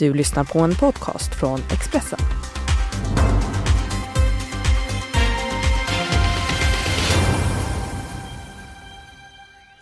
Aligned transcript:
Du 0.00 0.14
lyssnar 0.14 0.44
på 0.44 0.58
en 0.58 0.74
podcast 0.74 1.34
från 1.34 1.60
Expressen. 1.72 2.18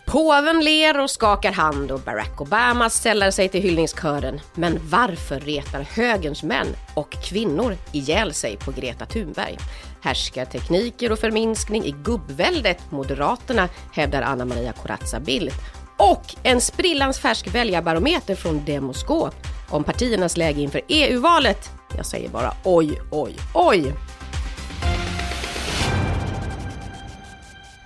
Påven 0.05 0.63
ler 0.63 0.99
och 0.99 1.09
skakar 1.09 1.51
hand 1.51 1.91
och 1.91 1.99
Barack 1.99 2.41
Obama 2.41 2.89
sällar 2.89 3.31
sig 3.31 3.49
till 3.49 3.61
hyllningskören. 3.61 4.39
Men 4.55 4.79
varför 4.89 5.39
retar 5.39 5.81
högerns 5.81 6.43
män 6.43 6.67
och 6.93 7.11
kvinnor 7.11 7.75
ihjäl 7.91 8.33
sig 8.33 8.57
på 8.57 8.71
Greta 8.71 9.05
Thunberg? 9.05 9.57
Härskartekniker 10.01 11.11
och 11.11 11.19
förminskning 11.19 11.85
i 11.85 11.91
gubbväldet 11.91 12.91
Moderaterna, 12.91 13.69
hävdar 13.93 14.21
Anna 14.21 14.45
Maria 14.45 14.73
Corazza 14.73 15.19
Bildt. 15.19 15.55
Och 15.97 16.35
en 16.43 16.61
sprillans 16.61 17.19
färsk 17.19 17.47
väljarbarometer 17.47 18.35
från 18.35 18.65
Demoskop 18.65 19.35
om 19.69 19.83
partiernas 19.83 20.37
läge 20.37 20.61
inför 20.61 20.81
EU-valet. 20.87 21.69
Jag 21.97 22.05
säger 22.05 22.29
bara 22.29 22.53
oj, 22.63 23.01
oj, 23.11 23.35
oj. 23.53 23.93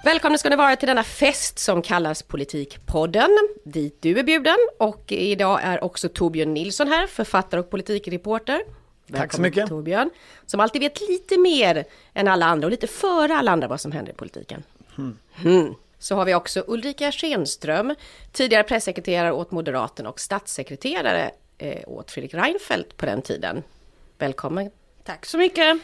Välkomna 0.03 0.37
ska 0.37 0.49
ni 0.49 0.55
vara 0.55 0.75
till 0.75 0.87
denna 0.87 1.03
fest 1.03 1.59
som 1.59 1.81
kallas 1.81 2.23
Politikpodden, 2.23 3.29
dit 3.65 3.97
du 4.01 4.19
är 4.19 4.23
bjuden. 4.23 4.57
Och 4.79 5.11
idag 5.11 5.59
är 5.63 5.83
också 5.83 6.09
Torbjörn 6.09 6.53
Nilsson 6.53 6.87
här, 6.87 7.07
författare 7.07 7.59
och 7.59 7.69
politikreporter. 7.69 8.61
Välkommen, 9.07 9.21
Tack 9.21 9.33
så 9.33 9.41
mycket. 9.41 9.69
Torbjörn, 9.69 10.09
som 10.45 10.59
alltid 10.59 10.81
vet 10.81 11.01
lite 11.09 11.37
mer 11.37 11.85
än 12.13 12.27
alla 12.27 12.45
andra 12.45 12.67
och 12.67 12.71
lite 12.71 12.87
före 12.87 13.35
alla 13.35 13.51
andra 13.51 13.67
vad 13.67 13.81
som 13.81 13.91
händer 13.91 14.11
i 14.11 14.15
politiken. 14.15 14.63
Mm. 15.43 15.75
Så 15.99 16.15
har 16.15 16.25
vi 16.25 16.35
också 16.35 16.63
Ulrika 16.67 17.11
Schenström, 17.11 17.95
tidigare 18.31 18.63
pressekreterare 18.63 19.31
åt 19.31 19.51
Moderaterna 19.51 20.09
och 20.09 20.19
statssekreterare 20.19 21.31
eh, 21.57 21.83
åt 21.87 22.11
Fredrik 22.11 22.33
Reinfeldt 22.33 22.97
på 22.97 23.05
den 23.05 23.21
tiden. 23.21 23.63
Välkommen. 24.17 24.71
Tack 25.03 25.25
så 25.25 25.37
mycket. 25.37 25.79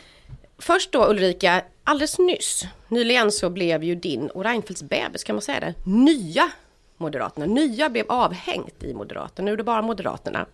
Först 0.57 0.91
då 0.91 1.09
Ulrika, 1.09 1.63
alldeles 1.83 2.19
nyss, 2.19 2.63
nyligen 2.87 3.31
så 3.31 3.49
blev 3.49 3.83
ju 3.83 3.95
din 3.95 4.29
och 4.29 4.43
Reinfeldts 4.43 4.83
bebis, 4.83 5.23
kan 5.23 5.35
man 5.35 5.41
säga 5.41 5.59
det, 5.59 5.73
nya 5.83 6.51
Moderaterna. 6.97 7.45
Nya 7.45 7.89
blev 7.89 8.05
avhängt 8.09 8.83
i 8.83 8.93
Moderaterna, 8.93 9.45
nu 9.45 9.53
är 9.53 9.57
det 9.57 9.63
bara 9.63 9.81
Moderaterna. 9.81 10.45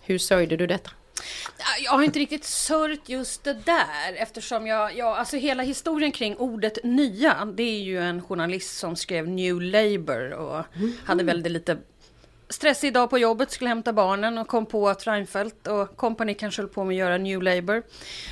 Hur 0.00 0.18
sörjde 0.18 0.56
du 0.56 0.66
detta? 0.66 0.90
Jag 1.84 1.92
har 1.92 2.02
inte 2.02 2.18
riktigt 2.18 2.44
sörjt 2.44 3.08
just 3.08 3.44
det 3.44 3.52
där 3.52 4.14
eftersom 4.16 4.66
jag, 4.66 4.96
ja, 4.96 5.16
alltså 5.16 5.36
hela 5.36 5.62
historien 5.62 6.12
kring 6.12 6.36
ordet 6.36 6.78
nya, 6.84 7.44
det 7.44 7.62
är 7.62 7.80
ju 7.80 7.98
en 7.98 8.22
journalist 8.22 8.78
som 8.78 8.96
skrev 8.96 9.28
New 9.28 9.60
Labour 9.60 10.32
och 10.32 10.64
mm. 10.76 10.92
hade 11.04 11.24
väldigt 11.24 11.52
lite 11.52 11.78
stressig 12.48 12.92
dag 12.92 13.10
på 13.10 13.18
jobbet, 13.18 13.50
skulle 13.50 13.68
hämta 13.68 13.92
barnen 13.92 14.38
och 14.38 14.48
kom 14.48 14.66
på 14.66 14.88
att 14.88 15.06
Reinfeldt 15.06 15.66
och 15.66 15.96
kompani 15.96 16.34
kanske 16.34 16.62
höll 16.62 16.68
på 16.68 16.84
med 16.84 16.94
att 16.94 16.98
göra 16.98 17.18
New 17.18 17.42
Labour. 17.42 17.82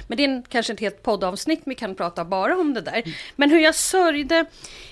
Men 0.08 0.16
det 0.16 0.24
är 0.24 0.28
en, 0.28 0.42
kanske 0.42 0.72
ett 0.72 0.80
helt 0.80 1.02
poddavsnitt, 1.02 1.62
vi 1.64 1.74
kan 1.74 1.94
prata 1.94 2.24
bara 2.24 2.58
om 2.58 2.74
det 2.74 2.80
där. 2.80 3.02
Men 3.36 3.50
hur 3.50 3.60
jag 3.60 3.74
sörjde, 3.74 4.44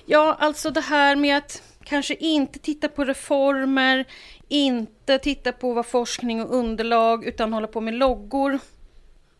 ja 0.06 0.36
alltså 0.39 0.70
det 0.70 0.80
här 0.80 1.17
med 1.17 1.36
att 1.36 1.62
kanske 1.84 2.14
inte 2.14 2.58
titta 2.58 2.89
på 2.89 3.05
reformer, 3.05 4.05
inte 4.48 5.19
titta 5.19 5.52
på 5.52 5.72
vad 5.72 5.86
forskning 5.86 6.42
och 6.42 6.55
underlag, 6.55 7.25
utan 7.25 7.52
hålla 7.52 7.67
på 7.67 7.80
med 7.80 7.95
loggor. 7.95 8.58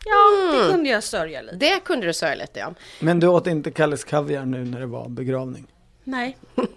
Ja, 0.05 0.49
mm. 0.49 0.67
det 0.67 0.73
kunde 0.73 0.89
jag 0.89 1.05
sörja 1.05 1.43
lite. 1.43 1.57
Det 1.57 1.81
kunde 1.85 2.07
du 2.07 2.13
sörja 2.13 2.35
lite, 2.35 2.61
ja. 2.61 2.75
Men 3.01 3.21
du 3.21 3.27
åt 3.27 3.47
inte 3.47 3.71
Kalles 3.71 4.05
Kaviar 4.05 4.45
nu 4.45 4.65
när 4.65 4.81
det 4.81 4.87
var 4.87 5.09
begravning? 5.09 5.67
Nej. 6.05 6.37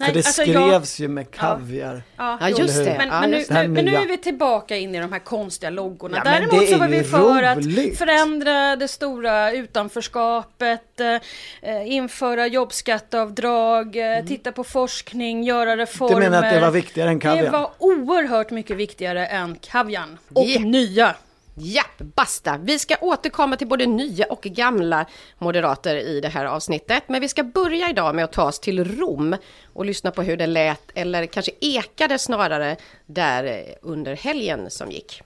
Nej, 0.00 0.06
För 0.06 0.14
det 0.14 0.26
alltså 0.26 0.42
skrevs 0.42 1.00
jag... 1.00 1.08
ju 1.08 1.14
med 1.14 1.30
kaviar. 1.30 2.02
Ja, 2.16 2.38
ja 2.40 2.48
just 2.48 2.84
det. 2.84 2.94
Men, 2.98 3.08
men, 3.08 3.30
nu, 3.30 3.44
nu, 3.50 3.68
men, 3.68 3.84
nu, 3.84 3.94
är 3.94 4.08
vi 4.08 4.18
tillbaka 4.18 4.76
in 4.76 4.94
i 4.94 5.00
de 5.00 5.12
här 5.12 5.18
konstiga 5.18 5.70
loggorna. 5.70 6.16
Ja, 6.24 6.30
Däremot 6.30 6.68
så 6.68 6.78
var 6.78 6.88
vi 6.88 7.04
för 7.04 7.52
roligt. 7.52 7.92
att 7.92 7.98
förändra 7.98 8.76
det 8.76 8.88
stora 8.88 9.52
utanförskapet, 9.52 11.00
eh, 11.00 11.92
införa 11.92 12.46
jobbskatteavdrag, 12.46 13.96
eh, 13.96 14.04
mm. 14.04 14.26
titta 14.26 14.52
på 14.52 14.64
forskning, 14.64 15.44
göra 15.44 15.76
reformer. 15.76 16.14
Du 16.14 16.20
menar 16.20 16.42
att 16.42 16.54
det 16.54 16.60
var 16.60 16.70
viktigare 16.70 17.10
än 17.10 17.20
kaviar? 17.20 17.44
Det 17.44 17.50
var 17.50 17.70
oerhört 17.78 18.50
mycket 18.50 18.76
viktigare 18.76 19.26
än 19.26 19.54
kavian. 19.54 20.18
Och 20.34 20.44
yeah. 20.44 20.62
nya 20.62 21.14
Japp, 21.60 21.98
basta! 21.98 22.56
Vi 22.56 22.78
ska 22.78 22.96
återkomma 23.00 23.56
till 23.56 23.66
både 23.66 23.86
nya 23.86 24.26
och 24.26 24.42
gamla 24.42 25.06
moderater 25.38 25.96
i 25.96 26.20
det 26.20 26.28
här 26.28 26.44
avsnittet. 26.44 27.02
Men 27.06 27.20
vi 27.20 27.28
ska 27.28 27.42
börja 27.42 27.90
idag 27.90 28.14
med 28.14 28.24
att 28.24 28.32
ta 28.32 28.44
oss 28.44 28.60
till 28.60 28.98
Rom 28.98 29.36
och 29.72 29.84
lyssna 29.84 30.10
på 30.10 30.22
hur 30.22 30.36
det 30.36 30.46
lät, 30.46 30.90
eller 30.94 31.26
kanske 31.26 31.52
ekade 31.60 32.18
snarare, 32.18 32.76
där 33.06 33.64
under 33.82 34.16
helgen 34.16 34.70
som 34.70 34.90
gick. 34.90 35.22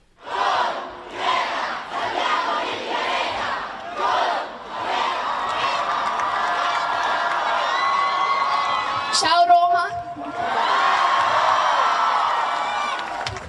Ciao 9.13 9.45
Roma! 9.47 9.89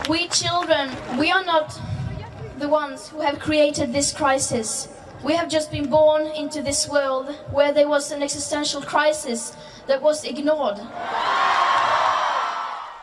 We 0.08 0.28
children, 0.28 0.90
we 1.18 1.32
are 1.32 1.44
not 1.44 1.93
the 2.64 2.70
ones 2.70 3.12
who 3.12 3.20
have 3.20 3.38
created 3.38 3.92
this 3.92 4.12
crisis. 4.12 4.88
We 5.24 5.36
have 5.36 5.48
just 5.48 5.70
been 5.70 5.90
born 5.90 6.22
into 6.26 6.62
this 6.62 6.88
world 6.88 7.26
where 7.52 7.72
there 7.72 7.88
was 7.88 8.12
an 8.12 8.22
existential 8.22 8.82
crisis 8.82 9.56
that 9.86 10.02
was 10.02 10.24
ignored. 10.24 10.80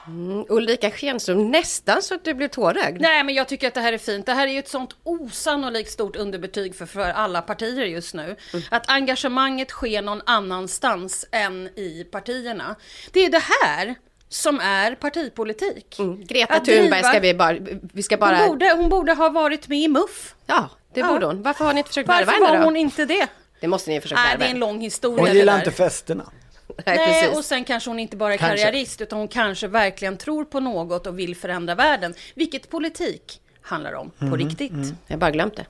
Mm, 0.07 0.45
Ulrika 0.49 0.91
Schenström, 0.91 1.51
nästan 1.51 2.01
så 2.01 2.15
att 2.15 2.23
du 2.23 2.33
blev 2.33 2.47
tårögd. 2.47 3.01
Nej, 3.01 3.23
men 3.23 3.35
jag 3.35 3.47
tycker 3.47 3.67
att 3.67 3.73
det 3.73 3.81
här 3.81 3.93
är 3.93 3.97
fint. 3.97 4.25
Det 4.25 4.33
här 4.33 4.47
är 4.47 4.51
ju 4.51 4.59
ett 4.59 4.69
sånt 4.69 4.95
osannolikt 5.03 5.91
stort 5.91 6.15
underbetyg 6.15 6.75
för, 6.75 6.85
för 6.85 7.09
alla 7.09 7.41
partier 7.41 7.85
just 7.85 8.13
nu. 8.13 8.23
Mm. 8.23 8.65
Att 8.69 8.89
engagemanget 8.89 9.69
sker 9.69 10.01
någon 10.01 10.21
annanstans 10.25 11.25
än 11.31 11.67
i 11.67 12.07
partierna. 12.11 12.75
Det 13.11 13.19
är 13.19 13.29
det 13.29 13.43
här 13.63 13.95
som 14.31 14.59
är 14.59 14.95
partipolitik. 14.95 15.99
Mm. 15.99 16.25
Greta 16.25 16.59
Thunberg 16.59 17.03
ska 17.03 17.19
vi 17.19 17.33
bara... 17.33 17.57
Vi 17.93 18.03
ska 18.03 18.17
bara... 18.17 18.37
Hon, 18.37 18.47
borde, 18.47 18.71
hon 18.71 18.89
borde 18.89 19.13
ha 19.13 19.29
varit 19.29 19.67
med 19.67 19.79
i 19.79 19.87
MUF. 19.87 20.35
Ja, 20.45 20.69
det 20.93 20.99
ja. 20.99 21.07
borde 21.07 21.25
hon. 21.25 21.41
Varför 21.41 21.65
har 21.65 21.73
ni 21.73 21.77
inte 21.77 21.87
försökt 21.87 22.09
värva 22.09 22.31
henne 22.31 22.45
då? 22.45 22.45
Varför 22.45 22.57
var 22.57 22.65
hon 22.65 22.75
inte 22.75 23.05
det? 23.05 23.27
Det 23.59 23.67
måste 23.67 23.89
ni 23.89 23.95
ha 23.95 24.01
försökt 24.01 24.19
värva. 24.19 24.29
Nej, 24.29 24.37
det 24.39 24.45
är 24.45 24.49
en 24.49 24.59
lång 24.59 24.81
historia. 24.81 25.25
Hon 25.25 25.35
gillar 25.35 25.57
inte 25.57 25.71
festerna. 25.71 26.23
Nej, 26.85 26.97
Nej 26.97 27.29
och 27.29 27.45
sen 27.45 27.63
kanske 27.63 27.89
hon 27.89 27.99
inte 27.99 28.17
bara 28.17 28.33
är 28.33 28.37
kanske. 28.37 28.57
karriärist 28.57 29.01
utan 29.01 29.19
hon 29.19 29.27
kanske 29.27 29.67
verkligen 29.67 30.17
tror 30.17 30.45
på 30.45 30.59
något 30.59 31.07
och 31.07 31.19
vill 31.19 31.35
förändra 31.35 31.75
världen. 31.75 32.13
Vilket 32.35 32.69
politik 32.69 33.41
handlar 33.61 33.93
om 33.93 34.09
på 34.09 34.25
mm, 34.25 34.37
riktigt. 34.37 34.71
Mm. 34.71 34.97
Jag 35.07 35.15
har 35.15 35.19
bara 35.19 35.31
glömt 35.31 35.55
det. 35.55 35.65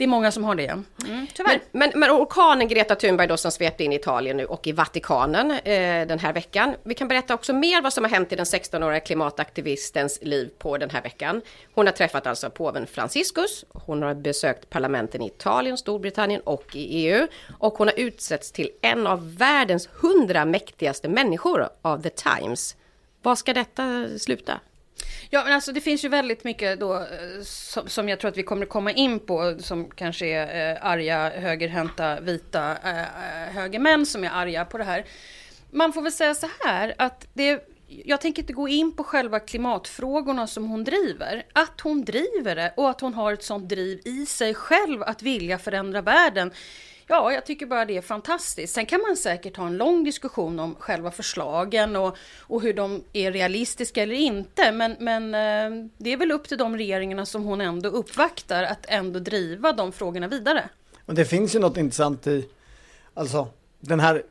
Det 0.00 0.04
är 0.04 0.08
många 0.08 0.32
som 0.32 0.44
har 0.44 0.54
det. 0.54 0.68
Mm, 0.68 1.26
tyvärr. 1.34 1.60
Men, 1.72 1.90
men, 1.90 2.00
men 2.00 2.10
orkanen 2.10 2.68
Greta 2.68 2.94
Thunberg 2.94 3.26
då 3.28 3.36
som 3.36 3.50
svepte 3.52 3.84
in 3.84 3.92
i 3.92 3.96
Italien 3.96 4.36
nu 4.36 4.44
och 4.44 4.66
i 4.66 4.72
Vatikanen 4.72 5.50
eh, 5.50 6.06
den 6.06 6.18
här 6.18 6.32
veckan. 6.32 6.74
Vi 6.82 6.94
kan 6.94 7.08
berätta 7.08 7.34
också 7.34 7.52
mer 7.52 7.82
vad 7.82 7.92
som 7.92 8.04
har 8.04 8.10
hänt 8.10 8.32
i 8.32 8.36
den 8.36 8.44
16-åriga 8.44 9.00
klimataktivistens 9.00 10.18
liv 10.22 10.50
på 10.58 10.78
den 10.78 10.90
här 10.90 11.02
veckan. 11.02 11.42
Hon 11.74 11.86
har 11.86 11.92
träffat 11.92 12.26
alltså 12.26 12.50
påven 12.50 12.86
Franciscus. 12.86 13.64
Hon 13.68 14.02
har 14.02 14.14
besökt 14.14 14.70
parlamenten 14.70 15.22
i 15.22 15.26
Italien, 15.26 15.78
Storbritannien 15.78 16.40
och 16.40 16.76
i 16.76 17.06
EU. 17.06 17.26
Och 17.58 17.74
hon 17.74 17.88
har 17.88 18.00
utsetts 18.00 18.52
till 18.52 18.70
en 18.82 19.06
av 19.06 19.36
världens 19.36 19.88
hundra 19.92 20.44
mäktigaste 20.44 21.08
människor 21.08 21.68
av 21.82 22.02
The 22.02 22.10
Times. 22.10 22.76
Vad 23.22 23.38
ska 23.38 23.52
detta 23.54 24.08
sluta? 24.18 24.60
Ja, 25.30 25.44
men 25.44 25.52
alltså 25.52 25.72
det 25.72 25.80
finns 25.80 26.04
ju 26.04 26.08
väldigt 26.08 26.44
mycket 26.44 26.80
då 26.80 26.94
eh, 26.94 27.42
som, 27.44 27.88
som 27.88 28.08
jag 28.08 28.20
tror 28.20 28.28
att 28.28 28.36
vi 28.36 28.42
kommer 28.42 28.66
komma 28.66 28.92
in 28.92 29.20
på 29.20 29.56
som 29.58 29.90
kanske 29.90 30.26
är 30.26 30.74
eh, 30.74 30.86
arga, 30.86 31.30
högerhänta, 31.30 32.20
vita 32.20 32.76
eh, 32.84 33.00
eh, 33.00 33.52
högermän 33.52 34.06
som 34.06 34.24
är 34.24 34.30
arga 34.30 34.64
på 34.64 34.78
det 34.78 34.84
här. 34.84 35.04
Man 35.70 35.92
får 35.92 36.02
väl 36.02 36.12
säga 36.12 36.34
så 36.34 36.48
här 36.64 36.94
att 36.98 37.26
det 37.32 37.66
jag 38.04 38.20
tänker 38.20 38.42
inte 38.42 38.52
gå 38.52 38.68
in 38.68 38.92
på 38.92 39.04
själva 39.04 39.40
klimatfrågorna 39.40 40.46
som 40.46 40.68
hon 40.68 40.84
driver. 40.84 41.46
Att 41.52 41.80
hon 41.80 42.04
driver 42.04 42.56
det 42.56 42.72
och 42.76 42.90
att 42.90 43.00
hon 43.00 43.14
har 43.14 43.32
ett 43.32 43.42
sånt 43.42 43.68
driv 43.68 44.00
i 44.04 44.26
sig 44.26 44.54
själv 44.54 45.02
att 45.02 45.22
vilja 45.22 45.58
förändra 45.58 46.02
världen 46.02 46.52
Ja, 47.12 47.32
jag 47.32 47.46
tycker 47.46 47.66
bara 47.66 47.84
det 47.84 47.96
är 47.96 48.02
fantastiskt. 48.02 48.74
Sen 48.74 48.86
kan 48.86 49.00
man 49.00 49.16
säkert 49.16 49.56
ha 49.56 49.66
en 49.66 49.76
lång 49.76 50.04
diskussion 50.04 50.60
om 50.60 50.74
själva 50.74 51.10
förslagen 51.10 51.96
och, 51.96 52.16
och 52.40 52.62
hur 52.62 52.74
de 52.74 53.04
är 53.12 53.32
realistiska 53.32 54.02
eller 54.02 54.14
inte. 54.14 54.72
Men, 54.72 54.96
men 55.00 55.34
eh, 55.34 55.88
det 55.98 56.12
är 56.12 56.16
väl 56.16 56.32
upp 56.32 56.48
till 56.48 56.58
de 56.58 56.76
regeringarna 56.76 57.26
som 57.26 57.44
hon 57.44 57.60
ändå 57.60 57.88
uppvaktar 57.88 58.62
att 58.62 58.86
ändå 58.88 59.18
driva 59.18 59.72
de 59.72 59.92
frågorna 59.92 60.28
vidare. 60.28 60.68
Och 61.06 61.14
det 61.14 61.24
finns 61.24 61.54
ju 61.54 61.58
något 61.58 61.76
intressant 61.76 62.26
i, 62.26 62.48
alltså 63.14 63.48
den 63.80 64.00
här 64.00 64.22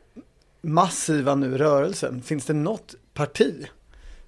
massiva 0.60 1.34
nu 1.34 1.58
rörelsen. 1.58 2.22
Finns 2.22 2.46
det 2.46 2.52
något 2.52 2.94
parti 3.14 3.66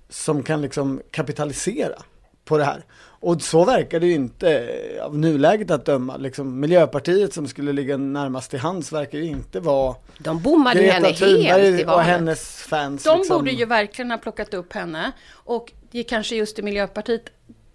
som 0.09 0.43
kan 0.43 0.63
liksom 0.63 1.03
kapitalisera 1.11 2.03
på 2.45 2.59
det 2.59 2.65
här? 2.65 2.85
Och 3.05 3.43
så 3.43 3.65
verkar 3.65 4.01
det 4.01 4.07
ju 4.07 4.15
inte 4.15 4.69
av 5.03 5.19
nuläget 5.19 5.71
att 5.71 5.85
döma. 5.85 6.17
Liksom, 6.17 6.61
Miljöpartiet 6.61 7.35
som 7.35 7.49
skulle 7.49 7.73
ligga 7.73 7.97
närmast 7.97 8.51
till 8.51 8.59
hands 8.59 8.93
verkar 8.93 9.19
ju 9.19 9.25
inte 9.25 9.61
vara 9.61 9.95
De 10.19 10.43
bommade 10.43 10.81
Greta 10.81 10.95
henne 10.95 11.13
Thunberg 11.13 11.43
helt 11.43 11.81
i 11.81 11.85
valet. 11.85 11.97
och 11.97 12.03
hennes 12.03 12.63
fans. 12.63 13.05
De 13.05 13.19
liksom. 13.19 13.39
borde 13.39 13.51
ju 13.51 13.65
verkligen 13.65 14.11
ha 14.11 14.19
plockat 14.19 14.55
upp 14.55 14.73
henne. 14.73 15.13
Och 15.33 15.73
det 15.91 15.99
är 15.99 16.03
kanske 16.03 16.37
just 16.37 16.59
i 16.59 16.63
Miljöpartiet 16.63 17.31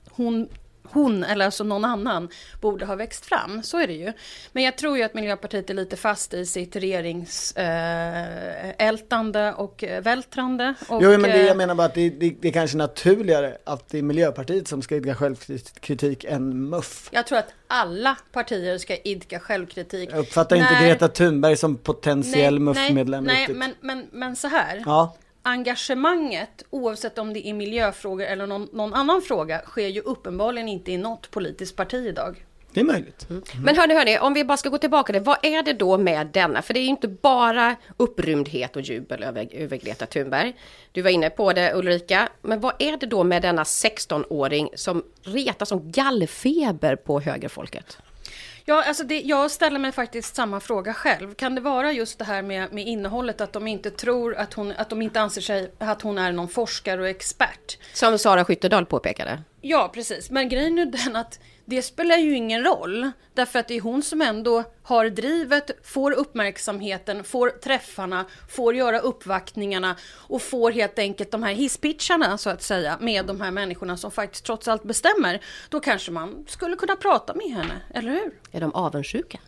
hon 0.10 0.50
hon, 0.92 1.24
eller 1.24 1.46
alltså 1.46 1.64
någon 1.64 1.86
annan, 1.86 2.30
borde 2.62 2.86
ha 2.86 2.96
växt 2.96 3.26
fram. 3.26 3.64
Så 3.64 3.78
är 3.78 3.88
det 3.88 3.94
ju. 3.94 4.14
Men 4.52 4.64
jag 4.64 4.78
tror 4.78 4.98
ju 4.98 5.04
att 5.04 5.14
Miljöpartiet 5.14 5.70
är 5.70 5.74
lite 5.74 5.98
fast 5.98 6.34
i 6.34 6.46
sitt 6.46 6.76
regeringsältande 6.76 9.48
eh, 9.48 9.60
och 9.60 9.84
vältrande. 10.02 10.74
Och, 10.88 11.04
jo, 11.04 11.10
men 11.10 11.22
det, 11.22 11.40
eh, 11.40 11.46
jag 11.46 11.58
menar 11.58 11.76
bara 11.76 11.88
att 11.88 11.94
det, 11.94 12.10
det, 12.10 12.36
det 12.42 12.48
är 12.48 12.52
kanske 12.52 12.78
naturligare 12.78 13.58
att 13.64 13.90
det 13.90 13.98
är 13.98 14.02
Miljöpartiet 14.02 14.68
som 14.68 14.82
ska 14.82 14.96
idka 14.96 15.16
självkritik 15.16 16.24
än 16.24 16.70
MUF. 16.70 17.10
Jag 17.12 17.28
tror 17.28 17.38
att 17.38 17.54
alla 17.68 18.18
partier 18.32 18.78
ska 18.78 18.98
idka 18.98 19.40
självkritik. 19.40 20.10
Jag 20.12 20.20
uppfattar 20.20 20.56
inte 20.56 20.74
När- 20.74 20.88
Greta 20.88 21.08
Thunberg 21.08 21.58
som 21.58 21.76
potentiell 21.76 22.60
MUF-medlem 22.60 23.24
nej, 23.24 23.40
riktigt. 23.40 23.58
men, 23.58 23.74
men, 23.82 24.08
men 24.12 24.36
så 24.36 24.48
här. 24.48 24.84
Ja, 24.86 25.16
Engagemanget, 25.48 26.64
oavsett 26.70 27.18
om 27.18 27.34
det 27.34 27.48
är 27.48 27.54
miljöfrågor 27.54 28.26
eller 28.26 28.48
någon, 28.48 28.70
någon 28.74 28.94
annan 28.94 29.22
fråga, 29.22 29.60
sker 29.60 29.88
ju 29.88 30.02
uppenbarligen 30.02 30.68
inte 30.68 30.92
i 30.92 30.98
något 30.98 31.32
politiskt 31.32 31.76
parti 31.76 32.08
idag. 32.08 32.46
det 32.74 32.80
är 32.80 32.86
möjligt. 32.86 33.28
Men 33.66 33.76
hörni, 33.76 33.94
hörni, 33.94 34.20
om 34.20 34.34
vi 34.34 34.44
bara 34.44 34.58
ska 34.58 34.70
gå 34.70 34.78
tillbaka 34.78 35.14
till 35.14 35.22
vad 35.22 35.38
är 35.42 35.64
det 35.64 35.74
då 35.74 35.98
med 35.98 36.28
denna? 36.28 36.62
För 36.62 36.74
det 36.74 36.80
är 36.80 36.82
ju 36.82 36.90
inte 36.90 37.08
bara 37.08 37.76
upprymdhet 37.98 38.76
och 38.76 38.82
jubel 38.82 39.24
över, 39.24 39.48
över 39.52 39.78
Greta 39.78 40.06
Thunberg. 40.06 40.56
Du 40.92 41.02
var 41.02 41.10
inne 41.10 41.30
på 41.30 41.54
det 41.54 41.74
Ulrika, 41.76 42.30
men 42.42 42.60
vad 42.60 42.74
är 42.80 42.98
det 42.98 43.06
då 43.06 43.24
med 43.24 43.42
denna 43.42 43.64
16-åring 43.64 44.70
som 44.76 45.04
retar 45.22 45.66
som 45.66 45.92
gallfeber 45.92 46.96
på 46.96 47.20
högerfolket? 47.20 47.98
Ja, 48.70 48.84
alltså 48.84 49.04
det, 49.04 49.22
jag 49.22 49.52
ställer 49.52 49.80
mig 49.80 49.92
faktiskt 49.92 50.36
samma 50.36 50.60
fråga 50.60 50.94
själv. 50.94 51.34
Kan 51.34 51.56
det 51.56 51.62
vara 51.62 51.92
just 51.92 52.20
det 52.20 52.26
här 52.26 52.42
med, 52.42 52.74
med 52.74 52.88
innehållet, 52.88 53.42
att 53.42 53.54
de 53.54 53.68
inte 53.68 53.92
tror 53.92 54.36
att 54.36 54.54
hon, 54.54 54.74
att 54.78 54.90
de 54.90 55.02
inte 55.02 55.22
anser 55.22 55.42
sig 55.42 55.72
att 55.78 56.02
hon 56.02 56.18
är 56.18 56.32
någon 56.32 56.48
forskare 56.48 57.02
och 57.02 57.08
expert? 57.08 57.78
Som 57.94 58.20
Sara 58.20 58.46
Skyttedal 58.46 58.86
påpekade. 58.86 59.44
Ja, 59.62 59.92
precis. 59.94 60.30
Men 60.30 60.50
grejen 60.50 60.80
är 60.80 60.86
den 60.86 61.16
att 61.16 61.40
det 61.70 61.82
spelar 61.82 62.18
ju 62.18 62.36
ingen 62.36 62.64
roll. 62.64 63.12
Därför 63.34 63.60
att 63.60 63.68
det 63.68 63.78
är 63.78 63.82
hon 63.82 64.04
som 64.04 64.22
ändå 64.22 64.64
har 64.84 65.10
drivet, 65.10 65.72
får 65.84 66.12
uppmärksamheten, 66.12 67.24
får 67.24 67.50
träffarna, 67.50 68.26
får 68.50 68.76
göra 68.76 69.00
uppvaktningarna 69.00 69.96
och 70.14 70.42
får 70.42 70.72
helt 70.72 71.00
enkelt 71.00 71.32
de 71.32 71.44
här 71.44 71.54
hisspitcharna 71.54 72.38
så 72.38 72.50
att 72.50 72.62
säga 72.62 72.98
med 73.02 73.26
de 73.26 73.42
här 73.42 73.52
människorna 73.52 73.98
som 73.98 74.12
faktiskt 74.12 74.46
trots 74.46 74.68
allt 74.68 74.84
bestämmer. 74.84 75.42
Då 75.70 75.80
kanske 75.80 76.12
man 76.12 76.46
skulle 76.48 76.76
kunna 76.76 76.96
prata 76.96 77.34
med 77.34 77.48
henne, 77.48 77.82
eller 77.94 78.12
hur? 78.12 78.32
Är 78.52 78.62
de 78.62 78.76
avundsjuka? 78.76 79.40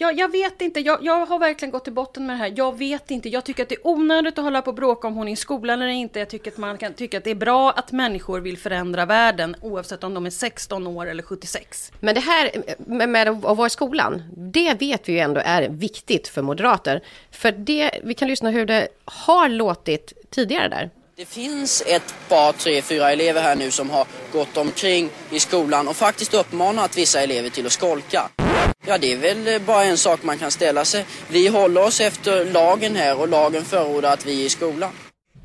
Ja, 0.00 0.12
jag 0.12 0.32
vet 0.32 0.62
inte. 0.62 0.80
Jag, 0.80 0.98
jag 1.02 1.26
har 1.26 1.38
verkligen 1.38 1.72
gått 1.72 1.84
till 1.84 1.92
botten 1.92 2.26
med 2.26 2.36
det 2.36 2.38
här. 2.38 2.52
Jag 2.56 2.78
vet 2.78 3.10
inte. 3.10 3.28
Jag 3.28 3.44
tycker 3.44 3.62
att 3.62 3.68
det 3.68 3.74
är 3.74 3.86
onödigt 3.86 4.38
att 4.38 4.44
hålla 4.44 4.62
på 4.62 4.70
och 4.70 4.74
bråka 4.74 5.08
om 5.08 5.14
hon 5.14 5.28
är 5.28 5.32
i 5.32 5.36
skolan 5.36 5.82
eller 5.82 5.92
inte. 5.92 6.18
Jag 6.18 6.28
tycker 6.28 6.50
att 6.50 6.56
man 6.56 6.78
kan 6.78 6.94
tycka 6.94 7.18
att 7.18 7.24
det 7.24 7.30
är 7.30 7.34
bra 7.34 7.70
att 7.70 7.92
människor 7.92 8.40
vill 8.40 8.58
förändra 8.58 9.06
världen 9.06 9.56
oavsett 9.60 10.04
om 10.04 10.14
de 10.14 10.26
är 10.26 10.30
16 10.30 10.86
år 10.86 11.06
eller 11.06 11.22
76. 11.22 11.92
Men 12.00 12.14
det 12.14 12.20
här 12.20 12.50
med, 12.78 13.08
med 13.08 13.28
att 13.28 13.56
vara 13.56 13.66
i 13.66 13.70
skolan, 13.70 14.22
det 14.36 14.74
vet 14.74 15.08
vi 15.08 15.12
ju 15.12 15.18
ändå 15.18 15.40
är 15.44 15.68
viktigt 15.68 16.28
för 16.28 16.42
moderater. 16.42 17.02
För 17.30 17.52
det, 17.52 17.90
vi 18.02 18.14
kan 18.14 18.28
lyssna 18.28 18.50
hur 18.50 18.66
det 18.66 18.88
har 19.04 19.48
låtit 19.48 20.12
tidigare 20.30 20.68
där. 20.68 20.90
Det 21.16 21.24
finns 21.24 21.82
ett 21.86 22.14
par, 22.28 22.52
tre, 22.52 22.82
fyra 22.82 23.12
elever 23.12 23.42
här 23.42 23.56
nu 23.56 23.70
som 23.70 23.90
har 23.90 24.06
gått 24.32 24.56
omkring 24.56 25.10
i 25.30 25.40
skolan 25.40 25.88
och 25.88 25.96
faktiskt 25.96 26.34
uppmanat 26.34 26.98
vissa 26.98 27.20
elever 27.20 27.50
till 27.50 27.66
att 27.66 27.72
skolka. 27.72 28.30
Ja, 28.86 28.98
det 28.98 29.12
är 29.12 29.16
väl 29.16 29.48
eh, 29.48 29.58
bara 29.58 29.84
en 29.84 29.98
sak 29.98 30.22
man 30.22 30.38
kan 30.38 30.50
ställa 30.50 30.84
sig. 30.84 31.04
Vi 31.28 31.48
håller 31.48 31.84
oss 31.84 32.00
efter 32.00 32.44
lagen 32.44 32.96
här 32.96 33.20
och 33.20 33.28
lagen 33.28 33.64
förordar 33.64 34.12
att 34.12 34.26
vi 34.26 34.40
är 34.42 34.46
i 34.46 34.48
skolan. 34.48 34.90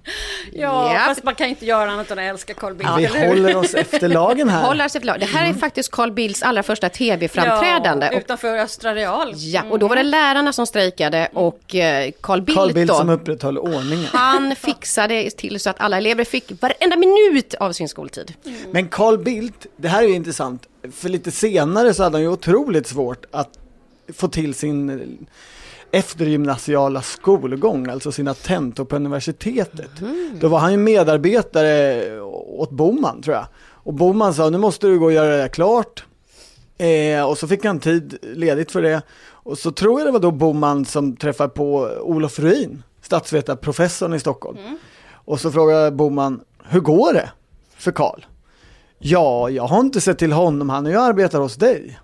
Ja, 0.53 0.93
Japp. 0.93 1.05
fast 1.05 1.23
man 1.23 1.35
kan 1.35 1.47
inte 1.47 1.65
göra 1.65 1.91
annat 1.91 2.11
än 2.11 2.19
att 2.19 2.23
älska 2.23 2.53
Carl 2.53 2.73
Bildt, 2.73 2.91
Vi 2.97 3.05
eller 3.05 3.19
hur? 3.19 3.27
håller 3.27 3.55
oss 3.55 3.73
efter 3.73 4.09
lagen 4.09 4.49
här. 4.49 4.63
Håller 4.67 4.87
sig 4.87 5.01
för 5.01 5.05
lag. 5.05 5.19
Det 5.19 5.25
här 5.25 5.49
är 5.49 5.53
faktiskt 5.53 5.91
Carl 5.91 6.11
Bildts 6.11 6.43
allra 6.43 6.63
första 6.63 6.89
tv-framträdande. 6.89 8.09
Ja, 8.11 8.17
utanför 8.19 8.57
Östra 8.57 8.95
Real. 8.95 9.33
ja, 9.35 9.61
och 9.69 9.79
då 9.79 9.87
var 9.87 9.95
det 9.95 10.03
lärarna 10.03 10.53
som 10.53 10.67
strejkade 10.67 11.27
och 11.33 11.75
eh, 11.75 12.11
Carl 12.21 12.41
Bildt, 12.41 12.57
Carl 12.59 12.73
Bildt 12.73 12.89
då, 12.93 12.97
som 12.97 13.09
upprätthöll 13.09 13.57
ordningen. 13.57 14.07
han 14.13 14.55
fixade 14.59 15.29
till 15.31 15.59
så 15.59 15.69
att 15.69 15.79
alla 15.79 15.97
elever 15.97 16.23
fick 16.23 16.51
varenda 16.61 16.95
minut 16.95 17.53
av 17.53 17.71
sin 17.71 17.89
skoltid. 17.89 18.33
Men 18.71 18.87
Carl 18.87 19.17
Bildt, 19.17 19.65
det 19.77 19.87
här 19.87 20.03
är 20.03 20.07
ju 20.07 20.13
intressant, 20.15 20.67
för 20.91 21.09
lite 21.09 21.31
senare 21.31 21.93
så 21.93 22.03
hade 22.03 22.15
han 22.15 22.21
ju 22.21 22.27
otroligt 22.27 22.87
svårt 22.87 23.25
att 23.31 23.49
få 24.13 24.27
till 24.27 24.53
sin 24.53 25.17
eftergymnasiala 25.93 27.01
skolgång, 27.01 27.87
alltså 27.89 28.11
sina 28.11 28.33
tentor 28.33 28.85
på 28.85 28.95
universitetet. 28.95 29.89
Då 30.41 30.47
var 30.47 30.59
han 30.59 30.71
ju 30.71 30.77
medarbetare 30.77 32.21
åt 32.47 32.71
Boman 32.71 33.21
tror 33.21 33.35
jag. 33.35 33.45
Och 33.55 33.93
Boman 33.93 34.33
sa, 34.33 34.49
nu 34.49 34.57
måste 34.57 34.87
du 34.87 34.99
gå 34.99 35.05
och 35.05 35.11
göra 35.11 35.29
det 35.29 35.37
där 35.37 35.47
klart. 35.47 36.05
Eh, 36.77 37.29
och 37.29 37.37
så 37.37 37.47
fick 37.47 37.65
han 37.65 37.79
tid 37.79 38.17
ledigt 38.21 38.71
för 38.71 38.81
det. 38.81 39.01
Och 39.25 39.57
så 39.57 39.71
tror 39.71 39.99
jag 39.99 40.07
det 40.07 40.11
var 40.11 40.19
då 40.19 40.31
Boman 40.31 40.85
som 40.85 41.15
träffade 41.15 41.49
på 41.49 41.89
Olof 42.01 42.39
Ruin, 42.39 42.83
statsvetarprofessorn 43.01 44.13
i 44.13 44.19
Stockholm. 44.19 44.57
Och 45.13 45.39
så 45.39 45.51
frågade 45.51 45.91
Boman, 45.91 46.41
hur 46.63 46.79
går 46.79 47.13
det 47.13 47.29
för 47.77 47.91
Karl? 47.91 48.19
Ja, 48.99 49.49
jag 49.49 49.63
har 49.63 49.79
inte 49.79 50.01
sett 50.01 50.19
till 50.19 50.31
honom, 50.31 50.69
han 50.69 50.85
är 50.85 50.89
ju 50.89 50.97
arbetar 50.97 51.39
hos 51.39 51.55
dig. 51.55 51.99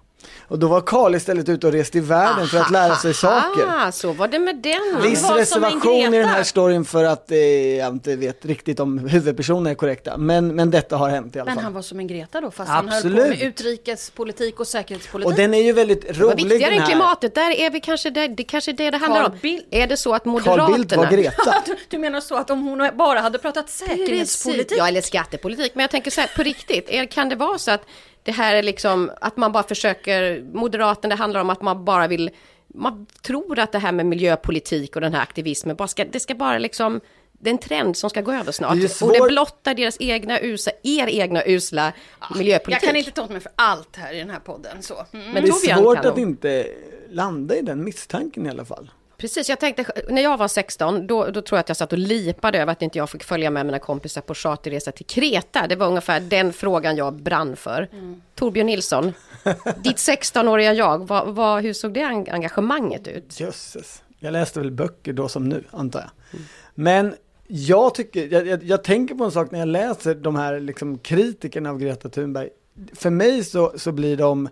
Och 0.47 0.59
då 0.59 0.67
var 0.67 0.81
Karl 0.81 1.15
istället 1.15 1.49
ute 1.49 1.67
och 1.67 1.73
reste 1.73 1.97
i 1.97 2.01
världen 2.01 2.47
för 2.47 2.57
att 2.57 2.71
lära 2.71 2.95
sig 2.95 3.13
saker. 3.13 3.67
Ah, 3.67 3.91
så 3.91 4.11
var 4.11 4.27
det 4.27 4.39
med 4.39 4.55
den. 4.55 5.01
Viss 5.01 5.29
reservation 5.29 6.13
i 6.13 6.17
den 6.17 6.27
här 6.27 6.43
storyn 6.43 6.85
för 6.85 7.03
att 7.03 7.31
eh, 7.31 7.37
jag 7.77 7.93
inte 7.93 8.15
vet 8.15 8.45
riktigt 8.45 8.79
om 8.79 8.99
huvudpersonen 8.99 9.67
är 9.67 9.75
korrekta. 9.75 10.17
Men, 10.17 10.55
men 10.55 10.71
detta 10.71 10.97
har 10.97 11.09
hänt 11.09 11.35
i 11.35 11.39
alla 11.39 11.45
Men 11.45 11.55
fall. 11.55 11.63
han 11.63 11.73
var 11.73 11.81
som 11.81 11.99
en 11.99 12.07
Greta 12.07 12.41
då, 12.41 12.51
fast 12.51 12.69
han 12.69 12.87
höll 12.87 12.97
Absolut. 12.97 13.23
på 13.23 13.29
med 13.29 13.41
utrikespolitik 13.41 14.59
och 14.59 14.67
säkerhetspolitik. 14.67 15.31
Och 15.31 15.37
den 15.37 15.53
är 15.53 15.63
ju 15.63 15.73
väldigt 15.73 16.01
Det 16.01 16.13
var 16.13 16.31
rolig 16.31 16.45
viktigare 16.45 16.73
än 16.73 16.85
klimatet, 16.85 17.35
där 17.35 17.51
är 17.51 17.69
vi 17.69 17.79
kanske 17.79 18.09
där, 18.09 18.27
det 18.27 18.43
kanske 18.43 18.71
är 18.71 18.73
det 18.73 18.89
det 18.91 18.97
handlar 18.97 19.21
Carl 19.21 19.31
om. 19.31 19.61
Är 19.71 19.87
det 19.87 19.97
så 19.97 20.13
att 20.13 20.23
Carl 20.23 20.31
Moderaterna... 20.31 20.77
Bildt 20.77 20.95
var 20.95 21.05
Greta. 21.11 21.55
du, 21.65 21.75
du 21.89 21.97
menar 21.97 22.21
så 22.21 22.35
att 22.35 22.49
om 22.49 22.61
hon 22.61 22.89
bara 22.93 23.19
hade 23.19 23.37
pratat 23.37 23.69
säkerhetspolitik? 23.69 24.67
Precis. 24.67 24.77
Ja, 24.77 24.87
eller 24.87 25.01
skattepolitik. 25.01 25.71
Men 25.75 25.81
jag 25.81 25.91
tänker 25.91 26.11
så 26.11 26.21
här, 26.21 26.31
på 26.35 26.43
riktigt, 26.43 26.89
är, 26.89 27.05
kan 27.05 27.29
det 27.29 27.35
vara 27.35 27.57
så 27.57 27.71
att 27.71 27.81
det 28.23 28.31
här 28.31 28.55
är 28.55 28.63
liksom, 28.63 29.11
att 29.21 29.37
man 29.37 29.51
bara 29.51 29.63
försöker, 29.63 30.43
Moderaterna, 30.53 31.15
det 31.15 31.19
handlar 31.19 31.41
om 31.41 31.49
att 31.49 31.61
man 31.61 31.85
bara 31.85 32.07
vill, 32.07 32.29
man 32.67 33.05
tror 33.21 33.59
att 33.59 33.71
det 33.71 33.79
här 33.79 33.91
med 33.91 34.05
miljöpolitik 34.05 34.95
och 34.95 35.01
den 35.01 35.13
här 35.13 35.21
aktivismen, 35.21 35.75
bara 35.75 35.87
ska, 35.87 36.05
det 36.05 36.19
ska 36.19 36.35
bara 36.35 36.57
liksom, 36.57 37.01
det 37.31 37.49
är 37.49 37.51
en 37.51 37.57
trend 37.57 37.97
som 37.97 38.09
ska 38.09 38.21
gå 38.21 38.31
över 38.33 38.51
snart. 38.51 38.71
Det 38.71 38.77
ju 38.77 38.83
Och 38.83 38.89
det 38.89 38.95
svår- 39.19 39.29
blottar 39.29 39.73
deras 39.73 39.97
egna 39.99 40.39
usla, 40.41 40.71
er 40.83 41.07
egna 41.07 41.43
usla 41.45 41.93
miljöpolitik. 42.35 42.83
Jag 42.83 42.89
kan 42.89 42.95
inte 42.95 43.11
ta 43.11 43.23
åt 43.23 43.29
mig 43.29 43.39
för 43.41 43.51
allt 43.55 43.95
här 43.95 44.13
i 44.13 44.19
den 44.19 44.29
här 44.29 44.39
podden. 44.39 44.81
Så. 44.83 44.93
Mm. 45.11 45.31
Men 45.31 45.43
Det 45.43 45.49
är 45.49 45.75
svårt 45.75 46.05
att 46.05 46.17
inte 46.17 46.67
landa 47.09 47.55
i 47.55 47.61
den 47.61 47.83
misstanken 47.83 48.45
i 48.45 48.49
alla 48.49 48.65
fall. 48.65 48.91
Precis, 49.19 49.49
jag 49.49 49.59
tänkte, 49.59 49.85
när 50.09 50.21
jag 50.21 50.37
var 50.37 50.47
16, 50.47 51.07
då, 51.07 51.25
då 51.25 51.41
tror 51.41 51.57
jag 51.57 51.59
att 51.59 51.69
jag 51.69 51.77
satt 51.77 51.91
och 51.93 51.99
lipade 51.99 52.59
över 52.61 52.71
att 52.71 52.81
inte 52.81 52.97
jag 52.97 53.09
fick 53.09 53.23
följa 53.23 53.49
med 53.49 53.65
mina 53.65 53.79
kompisar 53.79 54.21
på 54.21 54.33
charterresa 54.33 54.91
till 54.91 55.05
Kreta. 55.05 55.67
Det 55.67 55.75
var 55.75 55.87
ungefär 55.87 56.19
den 56.19 56.53
frågan 56.53 56.95
jag 56.95 57.13
brann 57.13 57.55
för. 57.55 57.87
Torbjörn 58.35 58.65
Nilsson, 58.65 59.13
ditt 59.83 59.97
16-åriga 59.97 60.73
jag, 60.73 61.07
vad, 61.07 61.35
vad, 61.35 61.63
hur 61.63 61.73
såg 61.73 61.93
det 61.93 62.01
en- 62.01 62.29
engagemanget 62.29 63.07
ut? 63.07 63.39
Jösses. 63.39 64.03
Jag 64.19 64.31
läste 64.31 64.59
väl 64.59 64.71
böcker 64.71 65.13
då 65.13 65.27
som 65.27 65.49
nu, 65.49 65.63
antar 65.71 65.99
jag. 65.99 66.39
Men 66.75 67.15
jag 67.47 67.95
tycker, 67.95 68.33
jag, 68.33 68.47
jag, 68.47 68.63
jag 68.63 68.83
tänker 68.83 69.15
på 69.15 69.23
en 69.23 69.31
sak 69.31 69.51
när 69.51 69.59
jag 69.59 69.67
läser 69.67 70.15
de 70.15 70.35
här 70.35 70.59
liksom 70.59 70.97
kritikerna 70.97 71.69
av 71.69 71.79
Greta 71.79 72.09
Thunberg. 72.09 72.49
För 72.93 73.09
mig 73.09 73.43
så, 73.43 73.73
så 73.75 73.91
blir 73.91 74.17
de 74.17 74.49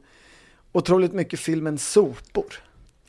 otroligt 0.71 1.13
mycket 1.13 1.39
filmen 1.39 1.77
Sopor. 1.77 2.63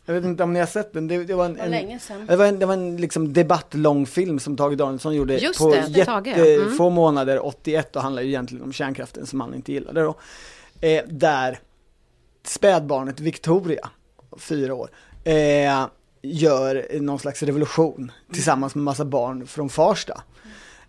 Jag 0.09 0.15
vet 0.15 0.25
inte 0.25 0.43
om 0.43 0.53
ni 0.53 0.59
har 0.59 0.67
sett 0.67 0.93
den. 0.93 1.09
Det, 1.09 1.25
det 1.25 1.35
var 1.35 1.45
en, 1.45 1.57
var 1.57 1.65
en, 1.65 1.71
länge 1.71 1.99
sedan. 1.99 2.27
Det 2.27 2.37
var 2.37 2.47
en, 2.47 2.59
det 2.59 2.67
var 2.67 2.75
en 2.75 2.97
liksom 2.97 3.33
debattlång 3.33 4.07
film 4.07 4.39
som 4.39 4.57
Tage 4.57 4.77
Danielsson 4.77 5.15
gjorde 5.15 5.39
Just 5.39 5.59
på 5.59 5.75
det, 5.75 5.87
det. 5.89 6.09
Mm. 6.09 6.25
jättefå 6.25 6.91
månader, 6.91 7.47
81 7.47 7.97
och 7.97 8.03
handlar 8.03 8.23
ju 8.23 8.29
egentligen 8.29 8.65
om 8.65 8.73
kärnkraften 8.73 9.27
som 9.27 9.41
han 9.41 9.55
inte 9.55 9.73
gillade 9.73 10.03
då. 10.03 10.15
Eh, 10.81 11.05
där 11.07 11.59
spädbarnet 12.45 13.21
Victoria, 13.21 13.91
fyra 14.37 14.75
år, 14.75 14.91
eh, 15.25 15.87
gör 16.23 17.01
någon 17.01 17.19
slags 17.19 17.43
revolution 17.43 18.13
tillsammans 18.33 18.75
med 18.75 18.85
massa 18.85 19.05
barn 19.05 19.47
från 19.47 19.69
Farsta. 19.69 20.23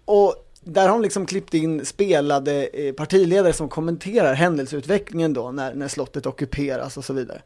Och 0.06 0.36
där 0.62 0.82
har 0.82 0.90
hon 0.90 1.02
liksom 1.02 1.26
klippt 1.26 1.54
in 1.54 1.86
spelade 1.86 2.68
eh, 2.68 2.94
partiledare 2.94 3.54
som 3.54 3.70
kommenterar 3.70 4.34
händelseutvecklingen 4.34 5.34
då 5.34 5.52
när, 5.52 5.74
när 5.74 5.88
slottet 5.88 6.26
ockuperas 6.26 6.98
och 6.98 7.06
så 7.06 7.14
vidare. 7.14 7.42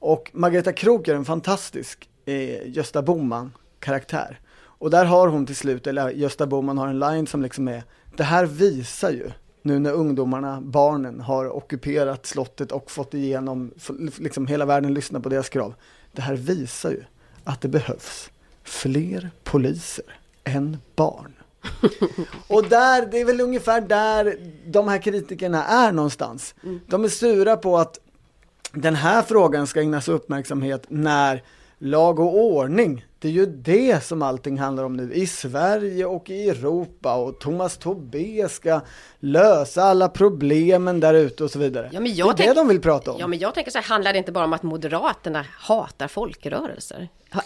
Och 0.00 0.30
Margareta 0.34 0.72
Krook 0.72 1.08
är 1.08 1.14
en 1.14 1.24
fantastisk 1.24 2.08
eh, 2.24 2.68
Gösta 2.68 3.02
Bohman 3.02 3.52
karaktär. 3.78 4.40
Och 4.62 4.90
där 4.90 5.04
har 5.04 5.28
hon 5.28 5.46
till 5.46 5.56
slut, 5.56 5.86
eller 5.86 6.10
Gösta 6.10 6.46
Bohman 6.46 6.78
har 6.78 6.88
en 6.88 6.98
line 6.98 7.26
som 7.26 7.42
liksom 7.42 7.68
är, 7.68 7.82
det 8.16 8.24
här 8.24 8.46
visar 8.46 9.10
ju 9.10 9.30
nu 9.62 9.78
när 9.78 9.92
ungdomarna, 9.92 10.60
barnen 10.60 11.20
har 11.20 11.56
ockuperat 11.56 12.26
slottet 12.26 12.72
och 12.72 12.90
fått 12.90 13.14
igenom, 13.14 13.70
liksom 14.18 14.46
hela 14.46 14.64
världen 14.64 14.94
lyssnar 14.94 15.20
på 15.20 15.28
deras 15.28 15.48
krav. 15.48 15.74
Det 16.12 16.22
här 16.22 16.34
visar 16.34 16.90
ju 16.90 17.02
att 17.44 17.60
det 17.60 17.68
behövs 17.68 18.30
fler 18.62 19.30
poliser 19.44 20.04
än 20.44 20.76
barn. 20.96 21.34
Och 22.48 22.64
där, 22.68 23.06
det 23.06 23.20
är 23.20 23.24
väl 23.24 23.40
ungefär 23.40 23.80
där 23.80 24.36
de 24.66 24.88
här 24.88 24.98
kritikerna 24.98 25.64
är 25.64 25.92
någonstans. 25.92 26.54
De 26.86 27.04
är 27.04 27.08
sura 27.08 27.56
på 27.56 27.78
att 27.78 27.98
den 28.72 28.94
här 28.94 29.22
frågan 29.22 29.66
ska 29.66 29.80
ägnas 29.80 30.08
uppmärksamhet 30.08 30.84
när 30.88 31.42
lag 31.78 32.20
och 32.20 32.38
ordning, 32.38 33.06
det 33.18 33.28
är 33.28 33.32
ju 33.32 33.46
det 33.46 34.04
som 34.04 34.22
allting 34.22 34.58
handlar 34.58 34.84
om 34.84 34.96
nu 34.96 35.14
i 35.14 35.26
Sverige 35.26 36.04
och 36.04 36.30
i 36.30 36.48
Europa 36.48 37.14
och 37.14 37.40
Thomas 37.40 37.78
Tobé 37.78 38.48
ska 38.48 38.80
lösa 39.20 39.82
alla 39.82 40.08
problemen 40.08 41.00
där 41.00 41.14
ute 41.14 41.44
och 41.44 41.50
så 41.50 41.58
vidare. 41.58 41.90
Ja, 41.92 42.00
men 42.00 42.12
det 42.12 42.18
jag 42.18 42.28
är 42.28 42.32
det 42.36 42.42
tänk- 42.42 42.56
de 42.56 42.68
vill 42.68 42.80
prata 42.80 43.12
om. 43.12 43.20
Ja, 43.20 43.26
men 43.26 43.38
jag 43.38 43.54
tänker 43.54 43.70
så 43.70 43.78
här, 43.78 43.84
handlar 43.84 44.12
det 44.12 44.18
inte 44.18 44.32
bara 44.32 44.44
om 44.44 44.52
att 44.52 44.62
Moderaterna 44.62 45.46
hatar 45.58 46.08
folkrörelser? 46.08 47.08
Har 47.30 47.42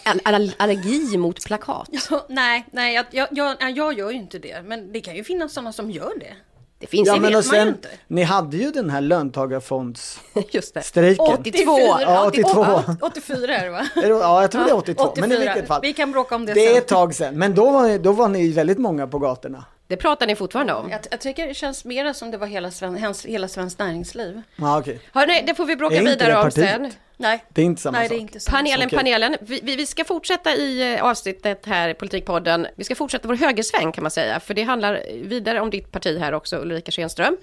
allergi 0.57 1.17
mot 1.17 1.45
plakat? 1.45 1.89
Så, 2.01 2.21
nej, 2.29 2.65
nej 2.71 2.95
jag, 2.95 3.05
jag, 3.11 3.27
jag, 3.31 3.57
nej, 3.61 3.73
jag 3.73 3.93
gör 3.93 4.11
ju 4.11 4.17
inte 4.17 4.39
det. 4.39 4.61
Men 4.65 4.91
det 4.91 5.01
kan 5.01 5.15
ju 5.15 5.23
finnas 5.23 5.53
sådana 5.53 5.73
som 5.73 5.91
gör 5.91 6.19
det. 6.19 6.33
Det 6.85 6.89
finns 6.89 7.07
Ja 7.07 7.15
ju 7.15 7.19
men 7.21 7.35
och 7.35 7.45
sen, 7.45 7.67
inte. 7.67 7.89
ni 8.07 8.23
hade 8.23 8.57
ju 8.57 8.71
den 8.71 8.89
här 8.89 9.01
löntagarfondsstrejken. 9.01 10.49
just 10.53 10.73
det. 10.73 11.15
84, 11.19 11.63
Ja, 12.01 12.25
82. 12.27 12.65
84 13.01 13.55
är 13.57 13.63
det 13.65 13.69
va? 13.71 13.87
Är 13.95 14.01
det- 14.01 14.07
Ja, 14.07 14.41
jag 14.41 14.51
tror 14.51 14.63
det 14.63 14.69
är 14.69 14.75
82, 14.77 15.13
men 15.17 15.31
i 15.31 15.35
84. 15.35 15.53
vilket 15.53 15.67
fall. 15.67 15.81
Vi 15.81 15.93
kan 15.93 16.11
bråka 16.11 16.35
om 16.35 16.45
det, 16.45 16.53
Det 16.53 16.65
är 16.65 16.69
sen. 16.69 16.77
ett 16.77 16.87
tag 16.87 17.15
sedan, 17.15 17.37
men 17.37 17.55
då 17.55 17.71
var, 17.71 17.97
då 17.97 18.11
var 18.11 18.27
ni 18.27 18.51
väldigt 18.51 18.77
många 18.77 19.07
på 19.07 19.19
gatorna. 19.19 19.65
Det 19.87 19.97
pratar 19.97 20.27
ni 20.27 20.35
fortfarande 20.35 20.73
om. 20.73 20.89
Jag, 20.89 20.99
jag 21.11 21.19
tycker 21.21 21.47
det 21.47 21.53
känns 21.53 21.85
mer 21.85 22.13
som 22.13 22.31
det 22.31 22.37
var 22.37 22.47
hela, 22.47 22.71
sven, 22.71 23.13
hela 23.25 23.47
Svenskt 23.47 23.79
Näringsliv. 23.79 24.41
Ja, 24.55 24.79
okej. 24.79 24.99
Hörrni, 25.13 25.43
det 25.47 25.55
får 25.55 25.65
vi 25.65 25.75
bråka 25.75 25.95
Är 25.95 26.01
vidare 26.03 26.33
det 26.33 26.39
om 26.41 26.51
sen. 26.51 26.91
Nej, 27.17 27.43
Det 27.49 27.61
är 27.61 27.65
inte 27.65 27.81
samma 27.81 27.97
nej 27.97 28.07
sak. 28.07 28.15
det 28.17 28.21
inte 28.21 28.39
samma 28.39 28.57
Panelen, 28.57 28.87
Okej. 28.87 28.97
panelen. 28.97 29.37
Vi, 29.41 29.59
vi 29.75 29.85
ska 29.85 30.03
fortsätta 30.05 30.53
i 30.55 30.93
eh, 30.95 31.03
avsnittet 31.03 31.65
här, 31.65 31.93
Politikpodden. 31.93 32.67
Vi 32.75 32.83
ska 32.83 32.95
fortsätta 32.95 33.27
vår 33.27 33.35
högersväng 33.35 33.91
kan 33.91 34.01
man 34.03 34.11
säga, 34.11 34.39
för 34.39 34.53
det 34.53 34.63
handlar 34.63 35.01
vidare 35.23 35.59
om 35.61 35.69
ditt 35.69 35.91
parti 35.91 36.19
här 36.19 36.33
också, 36.33 36.57
Ulrika 36.57 36.91
Schenström. 36.91 37.37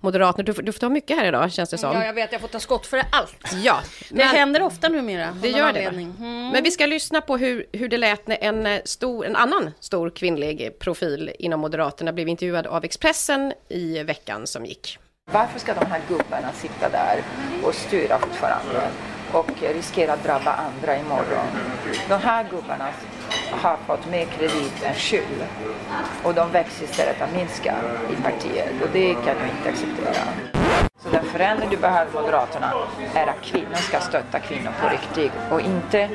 Moderaterna, 0.00 0.44
du, 0.44 0.54
får- 0.54 0.62
du 0.62 0.72
får 0.72 0.80
ta 0.80 0.88
mycket 0.88 1.16
här 1.18 1.26
idag 1.26 1.52
känns 1.52 1.70
det 1.70 1.78
som. 1.78 1.92
Ja, 1.96 2.04
jag 2.04 2.12
vet, 2.12 2.32
jag 2.32 2.40
får 2.40 2.48
ta 2.48 2.60
skott 2.60 2.86
för 2.86 3.02
allt. 3.12 3.36
Ja, 3.62 3.80
Det 4.08 4.14
men, 4.14 4.26
händer 4.28 4.62
ofta 4.62 4.88
numera. 4.88 5.36
det 5.42 5.48
gör 5.48 5.72
det. 5.72 5.80
Mm. 5.84 6.12
Men 6.52 6.64
vi 6.64 6.70
ska 6.70 6.86
lyssna 6.86 7.20
på 7.20 7.36
hur, 7.36 7.66
hur 7.72 7.88
det 7.88 7.98
lät 7.98 8.26
när 8.26 8.38
en, 8.40 8.66
eh, 8.66 8.80
stor, 8.84 9.26
en 9.26 9.36
annan 9.36 9.70
stor 9.80 10.10
kvinnlig 10.10 10.78
profil 10.78 11.30
inom 11.38 11.60
Moderaterna 11.60 12.12
blev 12.12 12.28
intervjuad 12.28 12.66
av 12.66 12.84
Expressen 12.84 13.52
i 13.68 14.02
veckan 14.02 14.46
som 14.46 14.64
gick. 14.66 14.98
Varför 15.32 15.58
ska 15.60 15.74
de 15.74 15.86
här 15.86 16.00
gubbarna 16.08 16.52
sitta 16.52 16.88
där 16.88 17.22
och 17.62 17.74
styra 17.74 18.18
fortfarande 18.18 18.88
och 19.32 19.50
riskerar 19.60 20.12
att 20.12 20.24
drabba 20.24 20.52
andra 20.52 20.96
imorgon? 20.96 21.46
De 22.08 22.14
här 22.14 22.46
gubbarna 22.50 22.88
har 23.50 23.76
fått 23.86 24.10
mer 24.10 24.24
kredit 24.24 24.82
än 24.82 24.94
skuld 24.94 25.44
och 26.22 26.34
de 26.34 26.50
växer 26.50 26.84
istället 26.84 27.22
att 27.22 27.32
minska 27.32 27.74
i 28.12 28.22
partiet 28.22 28.82
och 28.82 28.88
det 28.92 29.14
kan 29.14 29.36
jag 29.38 29.48
inte 29.58 29.68
acceptera. 29.68 30.24
Så 31.02 31.08
den 31.08 31.24
förändring 31.24 31.70
du 31.70 31.76
behöver 31.76 32.12
Moderaterna 32.12 32.72
är 33.14 33.26
att 33.26 33.42
kvinnor 33.42 33.74
ska 33.74 34.00
stötta 34.00 34.38
kvinnor 34.38 34.72
på 34.80 34.88
riktigt 34.88 35.32
och 35.50 35.60
inte 35.60 36.08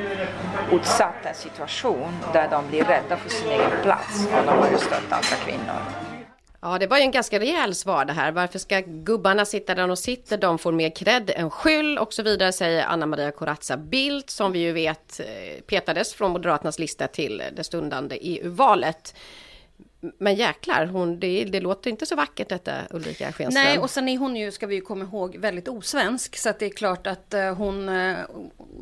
utsatta 0.71 1.29
en 1.29 1.35
situation 1.35 2.17
där 2.33 2.47
de 2.51 2.67
blir 2.67 2.83
rädda 2.83 3.17
för 3.17 3.29
sin 3.29 3.51
egen 3.51 3.81
plats 3.83 4.27
om 4.39 4.45
de 4.45 4.57
börjar 4.61 4.77
stötta 4.77 5.15
andra 5.15 5.35
kvinnor. 5.45 6.12
Ja, 6.65 6.77
det 6.79 6.87
var 6.87 6.97
ju 6.97 7.03
en 7.03 7.11
ganska 7.11 7.39
rejäl 7.39 7.75
svar 7.75 8.05
det 8.05 8.13
här. 8.13 8.31
Varför 8.31 8.59
ska 8.59 8.81
gubbarna 8.85 9.45
sitta 9.45 9.75
där 9.75 9.87
de 9.87 9.97
sitter? 9.97 10.37
De 10.37 10.59
får 10.59 10.71
mer 10.71 10.89
cred 10.89 11.31
än 11.35 11.49
skyll 11.49 11.97
och 11.97 12.13
så 12.13 12.23
vidare, 12.23 12.51
säger 12.51 12.85
Anna 12.85 13.05
Maria 13.05 13.31
Corazza 13.31 13.77
Bildt, 13.77 14.29
som 14.29 14.51
vi 14.51 14.59
ju 14.59 14.71
vet 14.71 15.19
eh, 15.19 15.61
petades 15.67 16.13
från 16.13 16.31
Moderaternas 16.31 16.79
lista 16.79 17.07
till 17.07 17.43
det 17.55 17.63
stundande 17.63 18.17
EU-valet. 18.21 19.15
Men 20.17 20.35
jäklar, 20.35 20.85
hon, 20.85 21.19
det, 21.19 21.43
det 21.43 21.59
låter 21.59 21.89
inte 21.89 22.05
så 22.05 22.15
vackert 22.15 22.49
detta, 22.49 22.73
Ulrika 22.89 23.31
Schenström. 23.31 23.63
Nej, 23.63 23.79
och 23.79 23.89
sen 23.89 24.09
är 24.09 24.17
hon 24.17 24.35
ju, 24.35 24.51
ska 24.51 24.67
vi 24.67 24.75
ju 24.75 24.81
komma 24.81 25.05
ihåg, 25.05 25.37
väldigt 25.37 25.67
osvensk. 25.67 26.37
Så 26.37 26.49
att 26.49 26.59
det 26.59 26.65
är 26.65 26.69
klart 26.69 27.07
att 27.07 27.33
eh, 27.33 27.55
hon, 27.55 27.89
eh, 27.89 28.17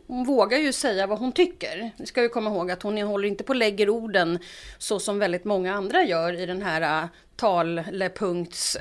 hon 0.08 0.26
vågar 0.26 0.58
ju 0.58 0.74
säga 0.74 1.08
vad 1.08 1.20
hon 1.20 1.32
tycker. 1.32 1.92
Vi 1.98 2.06
ska 2.06 2.22
ju 2.22 2.30
komma 2.30 2.50
ihåg 2.50 2.72
att 2.72 2.84
hon 2.84 2.98
håller 2.98 3.28
inte 3.28 3.44
på 3.44 3.50
och 3.50 3.56
lägger 3.56 3.90
orden 3.90 4.40
så 4.78 5.00
som 5.00 5.20
väldigt 5.20 5.46
många 5.46 5.74
andra 5.74 6.04
gör 6.04 6.34
i 6.34 6.46
den 6.46 6.62
här 6.62 7.10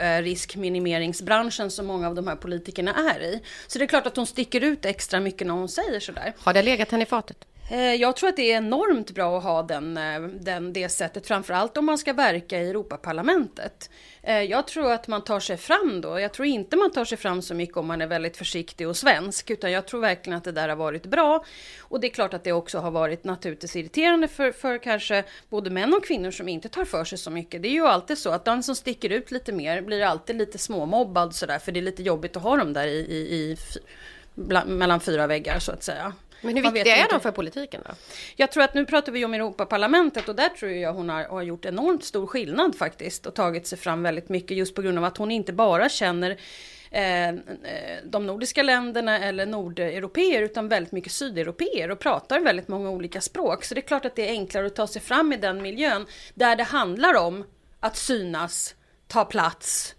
eh, 0.00 0.22
riskminimeringsbranschen 0.22 1.70
som 1.70 1.86
många 1.86 2.08
av 2.08 2.14
de 2.14 2.26
här 2.28 2.36
politikerna 2.36 2.94
är 2.94 3.20
i. 3.20 3.42
Så 3.66 3.78
det 3.78 3.84
är 3.84 3.86
klart 3.86 4.06
att 4.06 4.16
hon 4.16 4.26
sticker 4.26 4.60
ut 4.60 4.84
extra 4.84 5.20
mycket 5.20 5.46
när 5.46 5.54
hon 5.54 5.68
säger 5.68 6.00
sådär. 6.00 6.34
Har 6.38 6.54
det 6.54 6.62
legat 6.62 6.90
henne 6.90 7.02
i 7.02 7.06
fatet? 7.06 7.46
Eh, 7.70 7.94
jag 7.94 8.16
tror 8.16 8.28
att 8.28 8.36
det 8.36 8.52
är 8.52 8.56
enormt 8.56 9.10
bra 9.10 9.38
att 9.38 9.44
ha 9.44 9.62
den, 9.62 9.96
eh, 9.96 10.20
den, 10.22 10.72
det 10.72 10.88
sättet, 10.88 11.26
framförallt 11.26 11.76
om 11.76 11.86
man 11.86 11.98
ska 11.98 12.12
verka 12.12 12.62
i 12.62 12.70
Europaparlamentet. 12.70 13.90
Eh, 14.22 14.42
jag 14.42 14.66
tror 14.66 14.92
att 14.92 15.08
man 15.08 15.24
tar 15.24 15.40
sig 15.40 15.56
fram 15.56 16.00
då. 16.00 16.20
Jag 16.20 16.32
tror 16.32 16.46
inte 16.46 16.76
man 16.76 16.90
tar 16.90 17.04
sig 17.04 17.18
fram 17.18 17.42
så 17.42 17.54
mycket 17.54 17.76
om 17.76 17.86
man 17.86 18.00
är 18.00 18.06
väldigt 18.06 18.36
försiktig 18.36 18.88
och 18.88 18.96
svensk, 18.96 19.50
utan 19.50 19.72
jag 19.72 19.86
tror 19.86 20.00
verkligen 20.00 20.36
att 20.36 20.44
det 20.44 20.52
där 20.52 20.68
har 20.68 20.76
varit 20.76 21.06
bra. 21.06 21.44
Och 21.80 22.00
det 22.00 22.06
är 22.06 22.10
klart 22.10 22.34
att 22.34 22.44
det 22.44 22.52
också 22.52 22.78
har 22.78 22.90
varit 22.90 23.24
naturligtvis 23.24 23.76
irriterande 23.76 24.28
för, 24.28 24.52
för 24.52 24.78
kanske 24.78 25.24
både 25.48 25.70
män 25.70 25.94
och 25.94 26.04
kvinnor 26.04 26.30
som 26.30 26.48
inte 26.48 26.68
tar 26.68 26.84
för 26.84 27.04
sig 27.04 27.18
så 27.18 27.30
mycket. 27.30 27.62
Det 27.62 27.68
är 27.68 27.72
ju 27.72 27.86
alltid 27.86 28.18
så 28.18 28.30
att 28.30 28.44
den 28.44 28.62
som 28.62 28.74
sticker 28.74 29.10
ut 29.10 29.30
lite 29.30 29.52
mer 29.52 29.82
blir 29.82 30.02
alltid 30.02 30.36
lite 30.36 30.58
småmobbad 30.58 31.34
sådär, 31.34 31.58
för 31.58 31.72
det 31.72 31.80
är 31.80 31.82
lite 31.82 32.02
jobbigt 32.02 32.36
att 32.36 32.42
ha 32.42 32.56
dem 32.56 32.72
där 32.72 32.86
i, 32.86 32.98
i, 32.98 33.16
i 33.16 33.56
bland, 34.34 34.70
mellan 34.70 35.00
fyra 35.00 35.26
väggar 35.26 35.58
så 35.58 35.72
att 35.72 35.82
säga. 35.82 36.12
Men 36.40 36.56
hur 36.56 36.62
viktiga 36.62 36.96
är 36.96 37.08
de 37.08 37.20
för 37.20 37.30
politiken 37.30 37.82
då? 37.84 37.94
Jag 38.36 38.52
tror 38.52 38.62
att 38.62 38.74
nu 38.74 38.86
pratar 38.86 39.12
vi 39.12 39.24
om 39.24 39.34
Europaparlamentet 39.34 40.28
och 40.28 40.36
där 40.36 40.48
tror 40.48 40.70
jag 40.70 40.92
hon 40.92 41.08
har, 41.08 41.24
har 41.24 41.42
gjort 41.42 41.64
enormt 41.64 42.04
stor 42.04 42.26
skillnad 42.26 42.76
faktiskt 42.76 43.26
och 43.26 43.34
tagit 43.34 43.66
sig 43.66 43.78
fram 43.78 44.02
väldigt 44.02 44.28
mycket 44.28 44.56
just 44.56 44.74
på 44.74 44.82
grund 44.82 44.98
av 44.98 45.04
att 45.04 45.16
hon 45.16 45.30
inte 45.30 45.52
bara 45.52 45.88
känner 45.88 46.36
eh, 46.90 47.28
eh, 47.28 47.34
de 48.04 48.26
nordiska 48.26 48.62
länderna 48.62 49.18
eller 49.18 49.46
nordeuropeer 49.46 50.42
utan 50.42 50.68
väldigt 50.68 50.92
mycket 50.92 51.12
sydeuropeer 51.12 51.90
och 51.90 51.98
pratar 51.98 52.40
väldigt 52.40 52.68
många 52.68 52.90
olika 52.90 53.20
språk. 53.20 53.64
Så 53.64 53.74
det 53.74 53.80
är 53.80 53.86
klart 53.86 54.04
att 54.04 54.16
det 54.16 54.28
är 54.28 54.32
enklare 54.32 54.66
att 54.66 54.76
ta 54.76 54.86
sig 54.86 55.02
fram 55.02 55.32
i 55.32 55.36
den 55.36 55.62
miljön 55.62 56.06
där 56.34 56.56
det 56.56 56.64
handlar 56.64 57.14
om 57.14 57.44
att 57.80 57.96
synas, 57.96 58.74
ta 59.08 59.24
plats 59.24 59.94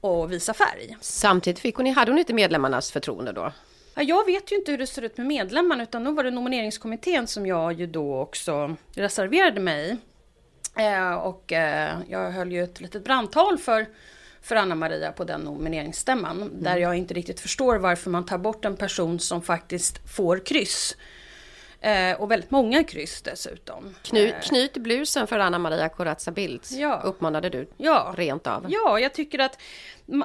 och 0.00 0.32
visa 0.32 0.54
färg. 0.54 0.96
Samtidigt 1.00 1.58
fick 1.58 1.76
hon, 1.76 1.86
hade 1.86 2.10
hon 2.10 2.18
inte 2.18 2.34
medlemmarnas 2.34 2.92
förtroende 2.92 3.32
då? 3.32 3.52
Ja, 3.98 4.02
jag 4.02 4.26
vet 4.26 4.52
ju 4.52 4.56
inte 4.56 4.70
hur 4.70 4.78
det 4.78 4.86
ser 4.86 5.02
ut 5.02 5.16
med 5.16 5.26
medlemmarna 5.26 5.82
utan 5.82 6.04
då 6.04 6.10
var 6.10 6.24
det 6.24 6.30
nomineringskommittén 6.30 7.26
som 7.26 7.46
jag 7.46 7.72
ju 7.72 7.86
då 7.86 8.20
också 8.20 8.76
reserverade 8.94 9.60
mig 9.60 9.90
i. 9.90 9.98
Eh, 10.82 11.14
och 11.14 11.52
eh, 11.52 11.98
jag 12.08 12.30
höll 12.30 12.52
ju 12.52 12.64
ett 12.64 12.80
litet 12.80 13.04
brandtal 13.04 13.58
för, 13.58 13.86
för 14.42 14.56
Anna 14.56 14.74
Maria 14.74 15.12
på 15.12 15.24
den 15.24 15.40
nomineringsstämman. 15.40 16.62
Där 16.62 16.76
jag 16.76 16.96
inte 16.96 17.14
riktigt 17.14 17.40
förstår 17.40 17.76
varför 17.76 18.10
man 18.10 18.26
tar 18.26 18.38
bort 18.38 18.64
en 18.64 18.76
person 18.76 19.20
som 19.20 19.42
faktiskt 19.42 20.16
får 20.16 20.46
kryss. 20.46 20.96
Eh, 21.80 22.20
och 22.20 22.30
väldigt 22.30 22.50
många 22.50 22.84
kryss 22.84 23.22
dessutom. 23.22 23.94
Knyt, 24.02 24.34
knyt 24.42 24.72
blusen 24.76 25.26
för 25.26 25.38
Anna 25.38 25.58
Maria 25.58 25.88
Corazza 25.88 26.30
Bildt, 26.30 26.70
Ja. 26.70 27.00
uppmanade 27.04 27.48
du 27.48 27.68
Ja. 27.76 28.14
rent 28.16 28.46
av. 28.46 28.66
Ja, 28.68 29.00
jag 29.00 29.14
tycker 29.14 29.38
att 29.38 29.58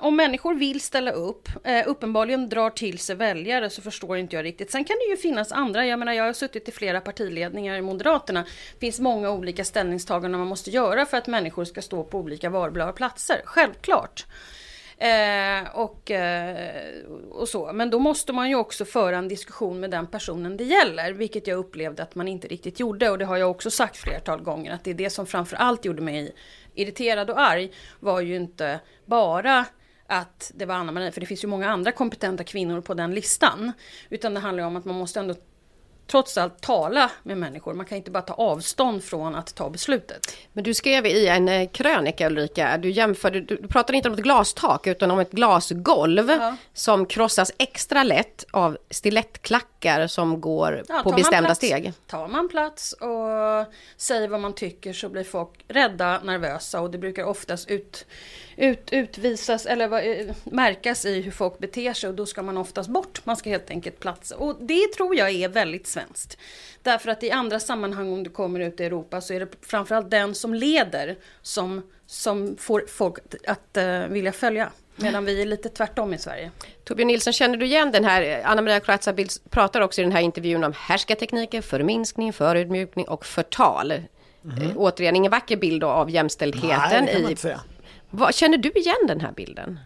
om 0.01 0.15
människor 0.15 0.53
vill 0.55 0.81
ställa 0.81 1.11
upp, 1.11 1.49
eh, 1.63 1.83
uppenbarligen 1.87 2.49
drar 2.49 2.69
till 2.69 2.99
sig 2.99 3.15
väljare 3.15 3.69
så 3.69 3.81
förstår 3.81 4.17
inte 4.17 4.35
jag 4.35 4.45
riktigt. 4.45 4.71
Sen 4.71 4.83
kan 4.85 4.95
det 4.97 5.09
ju 5.11 5.17
finnas 5.17 5.51
andra, 5.51 5.85
jag 5.85 5.99
menar 5.99 6.13
jag 6.13 6.23
har 6.23 6.33
suttit 6.33 6.69
i 6.69 6.71
flera 6.71 7.01
partiledningar 7.01 7.75
i 7.75 7.81
Moderaterna. 7.81 8.43
Det 8.73 8.79
finns 8.79 8.99
många 8.99 9.31
olika 9.31 9.65
ställningstaganden 9.65 10.39
man 10.39 10.47
måste 10.47 10.69
göra 10.69 11.05
för 11.05 11.17
att 11.17 11.27
människor 11.27 11.65
ska 11.65 11.81
stå 11.81 12.03
på 12.03 12.17
olika 12.19 12.49
valbara 12.49 12.91
platser, 12.93 13.41
självklart. 13.45 14.25
Eh, 15.01 15.63
och, 15.73 16.11
eh, 16.11 17.05
och 17.31 17.49
så. 17.49 17.73
Men 17.73 17.89
då 17.89 17.99
måste 17.99 18.33
man 18.33 18.49
ju 18.49 18.55
också 18.55 18.85
föra 18.85 19.17
en 19.17 19.27
diskussion 19.27 19.79
med 19.79 19.91
den 19.91 20.07
personen 20.07 20.57
det 20.57 20.63
gäller, 20.63 21.13
vilket 21.13 21.47
jag 21.47 21.57
upplevde 21.57 22.03
att 22.03 22.15
man 22.15 22.27
inte 22.27 22.47
riktigt 22.47 22.79
gjorde. 22.79 23.09
Och 23.09 23.17
det 23.17 23.25
har 23.25 23.37
jag 23.37 23.51
också 23.51 23.71
sagt 23.71 23.97
flertal 23.97 24.41
gånger, 24.41 24.73
att 24.73 24.83
det 24.83 24.89
är 24.89 24.95
det 24.95 25.09
som 25.09 25.25
framförallt 25.25 25.85
gjorde 25.85 26.01
mig 26.01 26.35
irriterad 26.73 27.29
och 27.29 27.41
arg, 27.41 27.71
var 27.99 28.21
ju 28.21 28.35
inte 28.35 28.79
bara 29.05 29.65
att 30.07 30.51
det 30.55 30.65
var 30.65 30.75
Anna 30.75 30.91
Maria, 30.91 31.11
för 31.11 31.21
det 31.21 31.27
finns 31.27 31.43
ju 31.43 31.47
många 31.47 31.69
andra 31.69 31.91
kompetenta 31.91 32.43
kvinnor 32.43 32.81
på 32.81 32.93
den 32.93 33.13
listan. 33.15 33.71
Utan 34.09 34.33
det 34.33 34.39
handlar 34.39 34.63
ju 34.63 34.67
om 34.67 34.75
att 34.75 34.85
man 34.85 34.95
måste 34.95 35.19
ändå 35.19 35.35
trots 36.11 36.37
allt 36.37 36.61
tala 36.61 37.11
med 37.23 37.37
människor. 37.37 37.73
Man 37.73 37.85
kan 37.85 37.97
inte 37.97 38.11
bara 38.11 38.21
ta 38.23 38.33
avstånd 38.33 39.03
från 39.03 39.35
att 39.35 39.55
ta 39.55 39.69
beslutet. 39.69 40.37
Men 40.53 40.63
du 40.63 40.73
skrev 40.73 41.05
i 41.05 41.27
en 41.27 41.49
eh, 41.49 41.69
krönika 41.69 42.27
Ulrika, 42.27 42.77
du 42.77 42.89
jämförde, 42.91 43.41
du, 43.41 43.67
pratade 43.67 43.97
inte 43.97 44.09
om 44.09 44.15
ett 44.15 44.21
glastak 44.23 44.87
utan 44.87 45.11
om 45.11 45.19
ett 45.19 45.31
glasgolv 45.31 46.29
Ja. 46.29 46.55
som 46.73 47.05
krossas 47.05 47.51
extra 47.57 48.03
lätt 48.03 48.45
av 48.51 48.77
stilettklackar 48.89 50.07
som 50.07 50.41
går 50.41 50.83
Ja, 50.87 51.01
på 51.03 51.11
bestämda 51.11 51.47
plats- 51.49 51.57
steg. 51.57 51.93
Tar 52.07 52.27
man 52.27 52.49
plats 52.49 52.93
och 52.93 53.73
säger 53.97 54.27
vad 54.27 54.39
man 54.39 54.53
tycker 54.53 54.93
så 54.93 55.09
blir 55.09 55.23
folk 55.23 55.49
rädda, 55.67 56.19
nervösa 56.23 56.81
och 56.81 56.91
det 56.91 56.97
brukar 56.97 57.23
oftast 57.23 57.69
ut, 57.69 58.05
ut, 58.61 58.89
utvisas 58.91 59.65
eller 59.65 60.07
eh, 60.07 60.35
märkas 60.43 61.05
i 61.05 61.21
hur 61.21 61.31
folk 61.31 61.59
beter 61.59 61.93
sig 61.93 62.09
och 62.09 62.15
då 62.15 62.25
ska 62.25 62.43
man 62.43 62.57
oftast 62.57 62.89
bort. 62.89 63.21
Man 63.25 63.37
ska 63.37 63.49
helt 63.49 63.69
enkelt 63.69 63.99
platsa. 63.99 64.37
Och 64.37 64.57
det 64.59 64.93
tror 64.97 65.15
jag 65.15 65.29
är 65.29 65.49
väldigt 65.49 65.87
svenskt. 65.87 66.37
Därför 66.81 67.11
att 67.11 67.23
i 67.23 67.31
andra 67.31 67.59
sammanhang 67.59 68.13
om 68.13 68.23
du 68.23 68.29
kommer 68.29 68.59
ut 68.59 68.79
i 68.79 68.83
Europa 68.83 69.21
så 69.21 69.33
är 69.33 69.39
det 69.39 69.47
framförallt 69.61 70.11
den 70.11 70.35
som 70.35 70.53
leder 70.53 71.17
som, 71.41 71.81
som 72.05 72.57
får 72.59 72.85
folk 72.87 73.17
att 73.47 73.77
uh, 73.77 74.07
vilja 74.07 74.31
följa. 74.31 74.71
Medan 74.95 75.25
vi 75.25 75.41
är 75.41 75.45
lite 75.45 75.69
tvärtom 75.69 76.13
i 76.13 76.17
Sverige. 76.17 76.51
Torbjörn 76.83 77.07
Nilsson, 77.07 77.33
känner 77.33 77.57
du 77.57 77.65
igen 77.65 77.91
den 77.91 78.05
här, 78.05 78.41
Anna 78.45 78.61
Maria 78.61 79.13
Bildt 79.13 79.49
pratar 79.49 79.81
också 79.81 80.01
i 80.01 80.03
den 80.03 80.11
här 80.11 80.21
intervjun 80.21 80.63
om 80.63 80.73
härskartekniker, 80.75 81.61
förminskning, 81.61 82.33
förödmjukning 82.33 83.07
och 83.07 83.25
förtal. 83.25 83.93
Mm. 84.45 84.77
återigen, 84.77 85.15
ingen 85.15 85.31
vacker 85.31 85.57
bild 85.57 85.83
av 85.83 86.09
jämställdheten. 86.09 87.05
Nej, 87.05 87.35
det 87.41 87.57
vad, 88.11 88.35
känner 88.35 88.57
du 88.57 88.69
igen 88.69 89.07
den 89.07 89.21
här 89.21 89.31
bilden? 89.31 89.79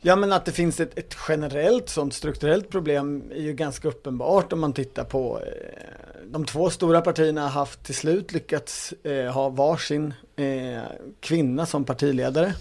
Ja 0.00 0.16
men 0.16 0.32
att 0.32 0.44
det 0.44 0.52
finns 0.52 0.80
ett, 0.80 0.98
ett, 0.98 1.16
generellt 1.28 1.88
sånt 1.88 2.14
strukturellt 2.14 2.70
problem 2.70 3.22
är 3.34 3.42
ju 3.42 3.52
ganska 3.52 3.88
uppenbart 3.88 4.52
om 4.52 4.60
man 4.60 4.72
tittar 4.72 5.04
på 5.04 5.40
eh, 5.40 6.24
de 6.26 6.44
två 6.44 6.70
stora 6.70 7.00
partierna 7.00 7.42
har 7.42 7.48
haft 7.48 7.82
till 7.82 7.94
slut 7.94 8.32
lyckats 8.32 8.92
eh, 8.92 9.32
ha 9.32 9.48
varsin 9.48 10.14
eh, 10.36 10.82
kvinna 11.20 11.66
som 11.66 11.84
partiledare. 11.84 12.54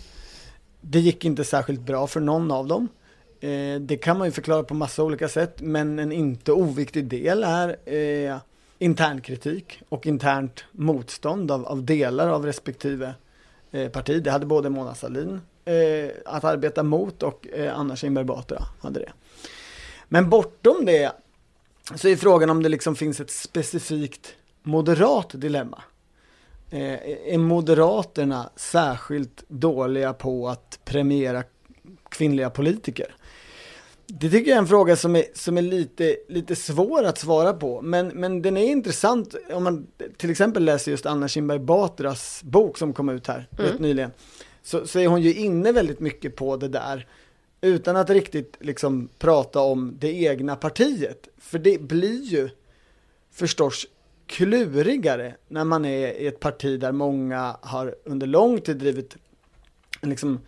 Det 0.82 1.00
gick 1.00 1.26
inte 1.26 1.44
särskilt 1.44 1.82
bra 1.82 2.08
för 2.08 2.20
någon 2.20 2.52
av 2.52 2.68
dem. 2.68 2.88
Eh, 3.40 3.80
det 3.80 3.98
kan 3.98 4.18
man 4.18 4.28
ju 4.28 4.32
förklara 4.32 4.64
på 4.64 4.74
massa 4.74 5.04
olika 5.04 5.28
sätt 5.28 5.62
men 5.62 6.00
en 6.00 6.12
inte 6.12 6.52
oviktig 6.52 7.06
del 7.06 7.44
är 7.44 7.76
eh, 7.94 8.38
internkritik 8.80 9.82
och 9.90 10.08
internt 10.08 10.66
motstånd 10.72 11.52
av, 11.52 11.66
av 11.66 11.84
delar 11.84 12.30
av 12.30 12.46
respektive 12.46 13.14
Eh, 13.74 13.90
parti. 13.90 14.24
Det 14.24 14.32
hade 14.32 14.46
både 14.46 14.70
Mona 14.70 14.96
Sahlin 14.96 15.42
eh, 15.66 16.12
att 16.26 16.44
arbeta 16.44 16.84
mot 16.84 17.24
och 17.24 17.48
eh, 17.48 17.80
Anna 17.80 17.96
Kinberg 17.96 18.26
Batra 18.26 18.64
hade 18.82 19.00
det. 19.00 19.12
Men 20.08 20.30
bortom 20.30 20.86
det 20.86 21.12
så 21.96 22.08
är 22.08 22.16
frågan 22.16 22.50
om 22.50 22.64
det 22.64 22.70
liksom 22.70 22.96
finns 22.96 23.20
ett 23.20 23.32
specifikt 23.32 24.36
moderat 24.64 25.30
dilemma. 25.34 25.84
Eh, 26.70 27.00
är 27.34 27.38
Moderaterna 27.38 28.50
särskilt 28.56 29.44
dåliga 29.48 30.14
på 30.14 30.50
att 30.50 30.80
premiera 30.86 31.44
kvinnliga 32.10 32.50
politiker? 32.50 33.16
Det 34.08 34.30
tycker 34.30 34.50
jag 34.50 34.56
är 34.56 34.62
en 34.62 34.68
fråga 34.68 34.96
som 34.96 35.16
är, 35.16 35.26
som 35.34 35.58
är 35.58 35.62
lite, 35.62 36.18
lite 36.28 36.56
svår 36.56 37.04
att 37.04 37.18
svara 37.18 37.54
på. 37.54 37.82
Men, 37.82 38.08
men 38.08 38.42
den 38.42 38.58
är 38.58 38.72
intressant 38.72 39.36
om 39.52 39.64
man 39.64 39.88
till 40.18 40.30
exempel 40.32 40.66
läser 40.66 40.92
just 40.92 41.06
Anna 41.06 41.28
Kinberg 41.28 41.60
Batras 41.60 42.42
bok 42.44 42.78
som 42.78 42.94
kom 42.94 43.10
ut 43.10 43.28
här 43.28 43.48
mm. 43.58 43.72
rätt 43.72 43.80
nyligen. 43.80 44.12
Så, 44.64 44.88
så 44.88 45.00
är 45.00 45.08
hon 45.08 45.22
ju 45.22 45.34
inne 45.34 45.72
väldigt 45.72 46.00
mycket 46.00 46.36
på 46.36 46.58
det 46.58 46.68
där. 46.68 47.08
Utan 47.62 47.96
att 47.96 48.10
riktigt 48.10 48.58
liksom 48.60 49.10
prata 49.20 49.60
om 49.60 49.96
det 50.00 50.14
egna 50.14 50.56
partiet. 50.56 51.28
För 51.38 51.60
det 51.60 51.82
blir 51.82 52.24
ju 52.24 52.50
förstås 53.32 53.86
klurigare 54.28 55.36
när 55.48 55.64
man 55.64 55.86
är 55.86 56.08
i 56.08 56.28
ett 56.28 56.40
parti 56.40 56.80
där 56.80 56.92
många 56.92 57.58
har 57.62 57.96
under 58.04 58.28
lång 58.28 58.62
tid 58.62 58.78
drivit 58.78 59.16
liksom 60.02 60.40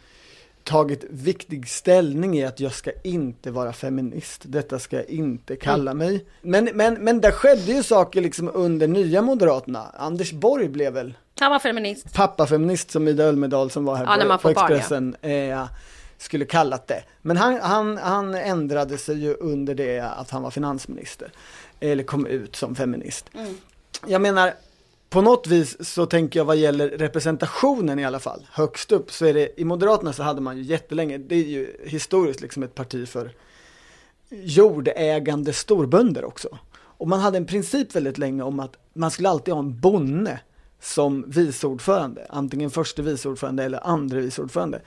tagit 0.65 1.05
viktig 1.09 1.69
ställning 1.69 2.37
i 2.37 2.45
att 2.45 2.59
jag 2.59 2.71
ska 2.71 2.91
inte 3.03 3.51
vara 3.51 3.73
feminist. 3.73 4.41
Detta 4.45 4.79
ska 4.79 4.95
jag 4.95 5.05
inte 5.05 5.55
kalla 5.55 5.91
mm. 5.91 6.07
mig. 6.07 6.25
Men, 6.41 6.69
men, 6.73 6.93
men 6.93 7.21
där 7.21 7.31
skedde 7.31 7.71
ju 7.71 7.83
saker 7.83 8.21
liksom 8.21 8.51
under 8.53 8.87
nya 8.87 9.21
Moderaterna. 9.21 9.85
Anders 9.93 10.31
Borg 10.31 10.67
blev 10.67 10.93
väl 10.93 11.13
han 11.39 11.51
var 11.51 11.59
feminist. 11.59 12.13
Pappafeminist 12.13 12.91
som 12.91 13.07
Ida 13.07 13.23
Ölmedal 13.23 13.71
som 13.71 13.85
var 13.85 13.95
här 13.95 14.19
ja, 14.19 14.37
på, 14.37 14.37
på 14.37 14.49
Expressen 14.49 15.15
barn, 15.21 15.31
ja. 15.31 15.61
eh, 15.61 15.67
skulle 16.17 16.45
kallat 16.45 16.87
det. 16.87 17.03
Men 17.21 17.37
han, 17.37 17.59
han, 17.61 17.97
han 17.97 18.35
ändrade 18.35 18.97
sig 18.97 19.19
ju 19.19 19.33
under 19.33 19.75
det 19.75 19.99
att 19.99 20.29
han 20.29 20.41
var 20.41 20.51
finansminister. 20.51 21.31
Eller 21.79 22.03
kom 22.03 22.25
ut 22.25 22.55
som 22.55 22.75
feminist. 22.75 23.25
Mm. 23.33 23.57
Jag 24.07 24.21
menar, 24.21 24.53
på 25.15 25.21
något 25.21 25.47
vis 25.47 25.93
så 25.93 26.05
tänker 26.05 26.39
jag 26.39 26.45
vad 26.45 26.57
gäller 26.57 26.89
representationen 26.89 27.99
i 27.99 28.05
alla 28.05 28.19
fall, 28.19 28.47
högst 28.51 28.91
upp 28.91 29.11
så 29.11 29.25
är 29.25 29.33
det, 29.33 29.61
i 29.61 29.65
Moderaterna 29.65 30.13
så 30.13 30.23
hade 30.23 30.41
man 30.41 30.57
ju 30.57 30.63
jättelänge, 30.63 31.17
det 31.17 31.35
är 31.35 31.43
ju 31.43 31.77
historiskt 31.83 32.41
liksom 32.41 32.63
ett 32.63 32.75
parti 32.75 33.07
för 33.07 33.31
jordägande 34.29 35.53
storbönder 35.53 36.25
också. 36.25 36.57
Och 36.73 37.07
man 37.07 37.19
hade 37.19 37.37
en 37.37 37.45
princip 37.45 37.95
väldigt 37.95 38.17
länge 38.17 38.43
om 38.43 38.59
att 38.59 38.75
man 38.93 39.11
skulle 39.11 39.29
alltid 39.29 39.53
ha 39.53 39.59
en 39.59 39.79
bonde 39.79 40.39
som 40.81 41.25
vice 41.27 41.67
ordförande, 41.67 42.27
antingen 42.29 42.69
förste 42.69 43.01
vice 43.01 43.29
ordförande 43.29 43.63
eller 43.63 43.87
andre 43.87 44.21
vice 44.21 44.41
ordförande. 44.41 44.81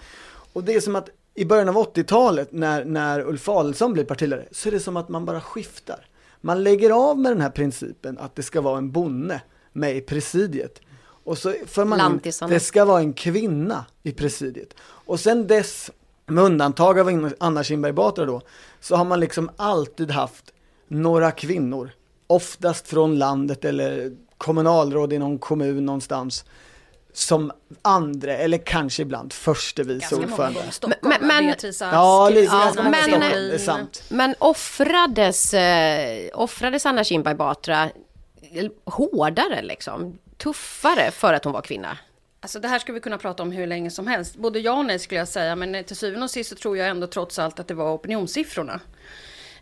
Och 0.53 0.65
det 0.65 0.75
är 0.75 0.81
som 0.81 0.97
att 0.97 1.09
i 1.35 1.45
början 1.45 1.69
av 1.69 1.75
80-talet 1.75 2.53
när, 2.53 2.85
när 2.85 3.29
Ulf 3.29 3.49
Adelsohn 3.49 3.93
blir 3.93 4.05
partiledare 4.05 4.49
så 4.51 4.69
är 4.69 4.73
det 4.73 4.81
som 4.81 4.97
att 4.97 5.09
man 5.09 5.25
bara 5.25 5.41
skiftar. 5.41 6.07
Man 6.41 6.65
lägger 6.65 6.91
av 6.91 7.19
med 7.19 7.33
den 7.33 7.41
här 7.41 7.51
principen 7.51 8.19
att 8.19 8.37
det 8.37 8.43
ska 8.43 8.61
vara 8.61 8.79
en 8.79 8.91
bonde 8.91 9.41
med 9.73 9.97
i 9.97 10.01
presidiet. 10.01 10.81
Och 11.25 11.39
så 11.39 11.55
för 11.67 11.85
man 11.85 12.21
in, 12.25 12.33
det 12.49 12.61
ska 12.61 12.85
vara 12.85 13.01
en 13.01 13.13
kvinna 13.13 13.85
i 14.03 14.13
presidiet. 14.13 14.75
Och 14.81 15.21
sen 15.21 15.47
dess, 15.47 15.91
med 16.27 16.45
undantag 16.45 16.99
av 16.99 17.33
Anna 17.41 17.65
Kinberg 17.65 17.93
Batra 17.93 18.25
då, 18.25 18.41
så 18.81 18.97
har 18.97 19.05
man 19.05 19.21
liksom 19.21 19.51
alltid 19.57 20.11
haft 20.11 20.45
några 20.89 21.31
kvinnor, 21.31 21.91
oftast 22.27 22.89
från 22.89 23.19
landet 23.19 23.65
eller 23.65 24.13
kommunalråd 24.39 25.13
i 25.13 25.19
någon 25.19 25.39
kommun 25.39 25.87
någonstans, 25.87 26.45
som 27.13 27.53
andra 27.83 28.37
eller 28.37 28.59
kanske 28.59 29.03
ibland 29.03 29.33
förste 29.33 29.83
vice 29.83 30.17
ordförande. 30.17 30.61
Men, 31.01 31.19
men, 31.21 31.55
ja, 31.81 32.29
lite, 32.29 32.55
ja, 32.55 32.73
men. 32.77 33.89
Men 34.09 34.35
offrades, 34.39 35.55
eh, 35.55 36.29
offrades 36.35 36.87
Anna 36.87 37.05
Kinberg 37.05 37.35
Batra 37.35 37.91
hårdare 38.85 39.63
liksom? 39.63 40.19
Tuffare 40.37 41.11
för 41.11 41.35
att 41.35 41.45
hon 41.45 41.53
var 41.53 41.63
kvinna? 41.63 41.99
Alltså 42.41 42.61
det 42.61 42.69
här 42.69 42.79
skulle 42.79 42.95
vi 42.95 43.01
kunna 43.01 43.19
prata 43.19 43.43
om 43.43 43.53
hur 43.53 43.67
länge 43.67 43.91
som 43.91 44.07
helst. 44.07 44.37
Både 44.37 44.59
ja 44.59 44.73
och 44.73 44.85
nej 44.85 44.99
skulle 44.99 45.19
jag 45.19 45.29
säga. 45.29 45.57
Men 45.57 45.85
till 45.85 45.97
syvende 45.97 46.25
och 46.25 46.31
sist 46.31 46.51
så 46.51 46.57
tror 46.57 46.77
jag 46.77 46.89
ändå 46.89 47.07
trots 47.07 47.39
allt 47.39 47.61
att 47.61 47.69
det 47.69 47.75
var 47.75 47.95
opinionssiffrorna. 47.95 48.81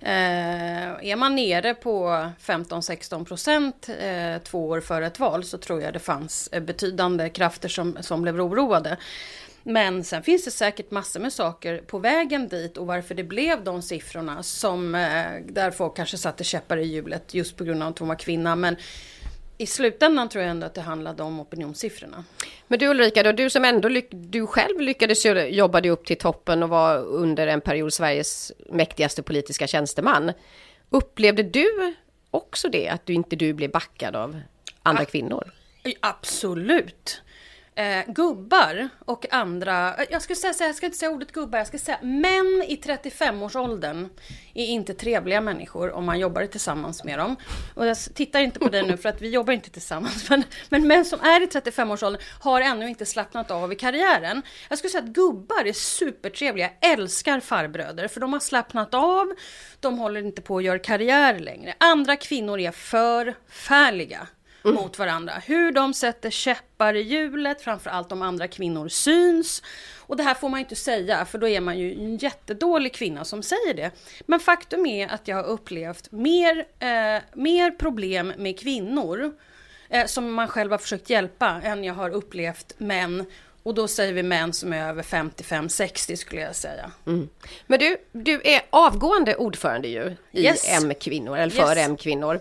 Eh, 0.01 1.09
är 1.11 1.17
man 1.17 1.35
nere 1.35 1.75
på 1.75 2.09
15-16 2.41 3.25
procent 3.25 3.89
eh, 4.01 4.43
två 4.43 4.69
år 4.69 4.81
före 4.81 5.07
ett 5.07 5.21
val 5.21 5.45
så 5.45 5.59
tror 5.59 5.83
jag 5.83 5.93
det 5.93 5.99
fanns 5.99 6.49
eh, 6.53 6.63
betydande 6.63 7.29
krafter 7.29 7.69
som, 7.69 7.97
som 8.01 8.23
blev 8.23 8.41
oroade. 8.41 8.97
Men 9.69 10.05
sen 10.05 10.23
finns 10.23 10.45
det 10.45 10.51
säkert 10.51 10.91
massor 10.91 11.21
med 11.21 11.33
saker 11.33 11.79
på 11.79 11.99
vägen 11.99 12.49
dit 12.49 12.77
och 12.77 12.87
varför 12.87 13.15
det 13.15 13.25
blev 13.25 13.65
de 13.65 13.83
siffrorna 13.83 14.43
som 14.43 14.95
eh, 14.95 15.27
där 15.49 15.71
folk 15.71 15.97
kanske 15.97 16.19
satte 16.19 16.45
käppar 16.45 16.77
i 16.77 16.87
hjulet 16.87 17.35
just 17.35 17.57
på 17.57 17.65
grund 17.65 17.83
av 17.83 17.89
att 17.89 17.99
hon 17.99 18.09
var 18.09 18.17
kvinna. 18.17 18.57
Men 18.57 18.77
i 19.59 19.67
slutändan 19.67 20.29
tror 20.29 20.43
jag 20.43 20.51
ändå 20.51 20.67
att 20.67 20.75
det 20.75 20.81
handlade 20.81 21.23
om 21.23 21.41
opinionssiffrorna. 21.41 22.25
Men 22.67 22.79
du 22.79 22.89
Ulrika, 22.89 23.23
då, 23.23 23.33
du 23.33 23.51
som 23.51 23.65
ändå 23.65 23.89
du 24.11 24.47
själv 24.47 24.81
lyckades 24.81 25.27
jobba 25.51 25.81
dig 25.81 25.91
upp 25.91 26.07
till 26.07 26.19
toppen 26.19 26.63
och 26.63 26.69
var 26.69 26.99
under 26.99 27.47
en 27.47 27.61
period 27.61 27.93
Sveriges 27.93 28.53
mäktigaste 28.71 29.23
politiska 29.23 29.67
tjänsteman. 29.67 30.33
Upplevde 30.91 31.43
du 31.43 31.95
också 32.31 32.69
det, 32.69 32.89
att 32.89 33.07
du 33.07 33.13
inte 33.13 33.37
du 33.37 33.53
blev 33.53 33.71
backad 33.71 34.17
av 34.17 34.41
andra 34.83 35.03
A 35.03 35.07
kvinnor? 35.07 35.53
Absolut 36.01 37.23
eh, 37.77 38.05
gubbar 38.07 38.89
och 39.05 39.33
andra, 39.33 39.95
eh, 39.95 40.05
jag 40.11 40.23
ska, 40.23 40.35
säga, 40.35 40.55
jag 40.61 40.75
ska 40.75 40.87
inte 40.87 40.99
säga 40.99 41.11
ordet 41.11 41.33
gubbar, 41.33 41.59
jag 41.59 41.67
ska 41.67 41.79
säga 41.79 41.99
män 42.03 42.65
i 42.69 42.81
35-årsåldern 42.85 44.09
är 44.55 44.67
inte 44.67 44.95
trevliga 44.95 45.41
människor 45.41 45.93
om 45.93 46.05
man 46.05 46.19
jobbar 46.19 46.47
tillsammans 46.47 47.05
med 47.05 47.19
dem. 47.19 47.37
Och 47.75 47.87
jag 47.87 47.97
tittar 48.15 48.41
inte 48.41 48.59
på 48.59 48.69
dig 48.69 48.83
nu 48.83 48.97
för 48.97 49.09
att 49.09 49.23
vi 49.23 49.29
jobbar 49.29 49.53
inte 49.53 49.71
tillsammans, 49.71 50.31
men, 50.31 50.45
men 50.69 50.87
män 50.87 51.05
som 51.05 51.21
är 51.21 51.43
i 51.43 51.47
35-årsåldern 51.47 52.23
har 52.41 52.61
ännu 52.61 52.89
inte 52.89 53.07
slappnat 53.07 53.51
av 53.51 53.73
i 53.73 53.77
karriären. 53.77 54.43
Jag 54.69 54.79
skulle 54.79 54.91
säga 54.91 55.05
att 55.05 55.11
gubbar 55.11 55.65
är 55.65 55.73
supertrevliga, 55.73 56.71
älskar 56.81 57.41
farbröder, 57.41 58.09
för 58.09 58.21
de 58.21 58.33
har 58.33 58.41
slappnat 58.41 58.95
av, 58.95 59.35
de 59.81 59.99
håller 59.99 60.21
inte 60.21 60.43
på 60.43 60.59
att 60.59 60.65
göra 60.65 60.79
karriär 60.79 61.39
längre. 61.39 61.75
Andra 61.79 62.17
kvinnor 62.17 62.61
är 62.61 62.71
förfärliga 62.71 64.29
mm. 64.65 64.75
mot 64.75 64.99
varandra. 64.99 65.33
Hur 65.47 65.73
de 65.73 65.95
sätter 65.95 66.31
käppar 66.31 66.95
i 66.95 67.01
hjulet, 67.01 67.63
framförallt 67.63 68.13
om 68.13 68.23
andra 68.23 68.49
kvinnor 68.49 68.89
syns. 68.89 69.63
Och 69.99 70.17
det 70.17 70.23
här 70.23 70.35
får 70.35 70.49
man 70.49 70.61
inte 70.61 70.77
säga, 70.77 71.25
för 71.25 71.39
då 71.39 71.49
är 71.49 71.61
man 71.61 71.79
ju 71.79 71.93
en 71.93 72.17
jättedålig 72.17 72.95
kvinna 72.95 73.25
som 73.25 73.43
säger 73.43 73.75
det. 73.75 73.91
Men 74.27 74.41
faktum 74.41 74.87
är 74.87 75.09
att 75.09 75.29
jag 75.29 75.37
har 75.37 75.45
upplevt 75.45 76.13
mer, 76.13 76.59
eh, 76.79 77.23
mer 77.35 77.71
problem 77.71 78.33
med 78.37 78.59
kvinnor 78.59 79.35
eh, 79.89 80.07
som 80.07 80.33
man 80.33 80.49
själv 80.49 80.71
har 80.71 80.79
försökt 80.79 81.11
hjälpa 81.11 81.61
än 81.65 81.85
jag 81.85 81.95
har 81.95 82.11
upplevt 82.11 82.75
män 82.79 83.27
och 83.67 83.75
då 83.75 83.89
säger 83.89 84.13
vi 84.13 84.23
män 84.23 84.53
som 84.53 84.73
är 84.73 84.89
över 84.89 85.03
55-60 85.03 86.17
skulle 86.17 86.41
jag 86.41 86.57
säga. 86.57 86.91
Mm. 87.07 87.29
Men 87.67 87.79
du, 87.79 87.97
du 88.13 88.41
är 88.45 88.63
avgående 88.71 89.37
ordförande 89.37 89.89
ju 89.89 90.17
i 90.33 90.45
yes. 90.45 90.65
M-kvinnor, 90.69 91.37
eller 91.37 91.53
för 91.53 91.77
yes. 91.77 91.89
M-kvinnor. 91.89 92.41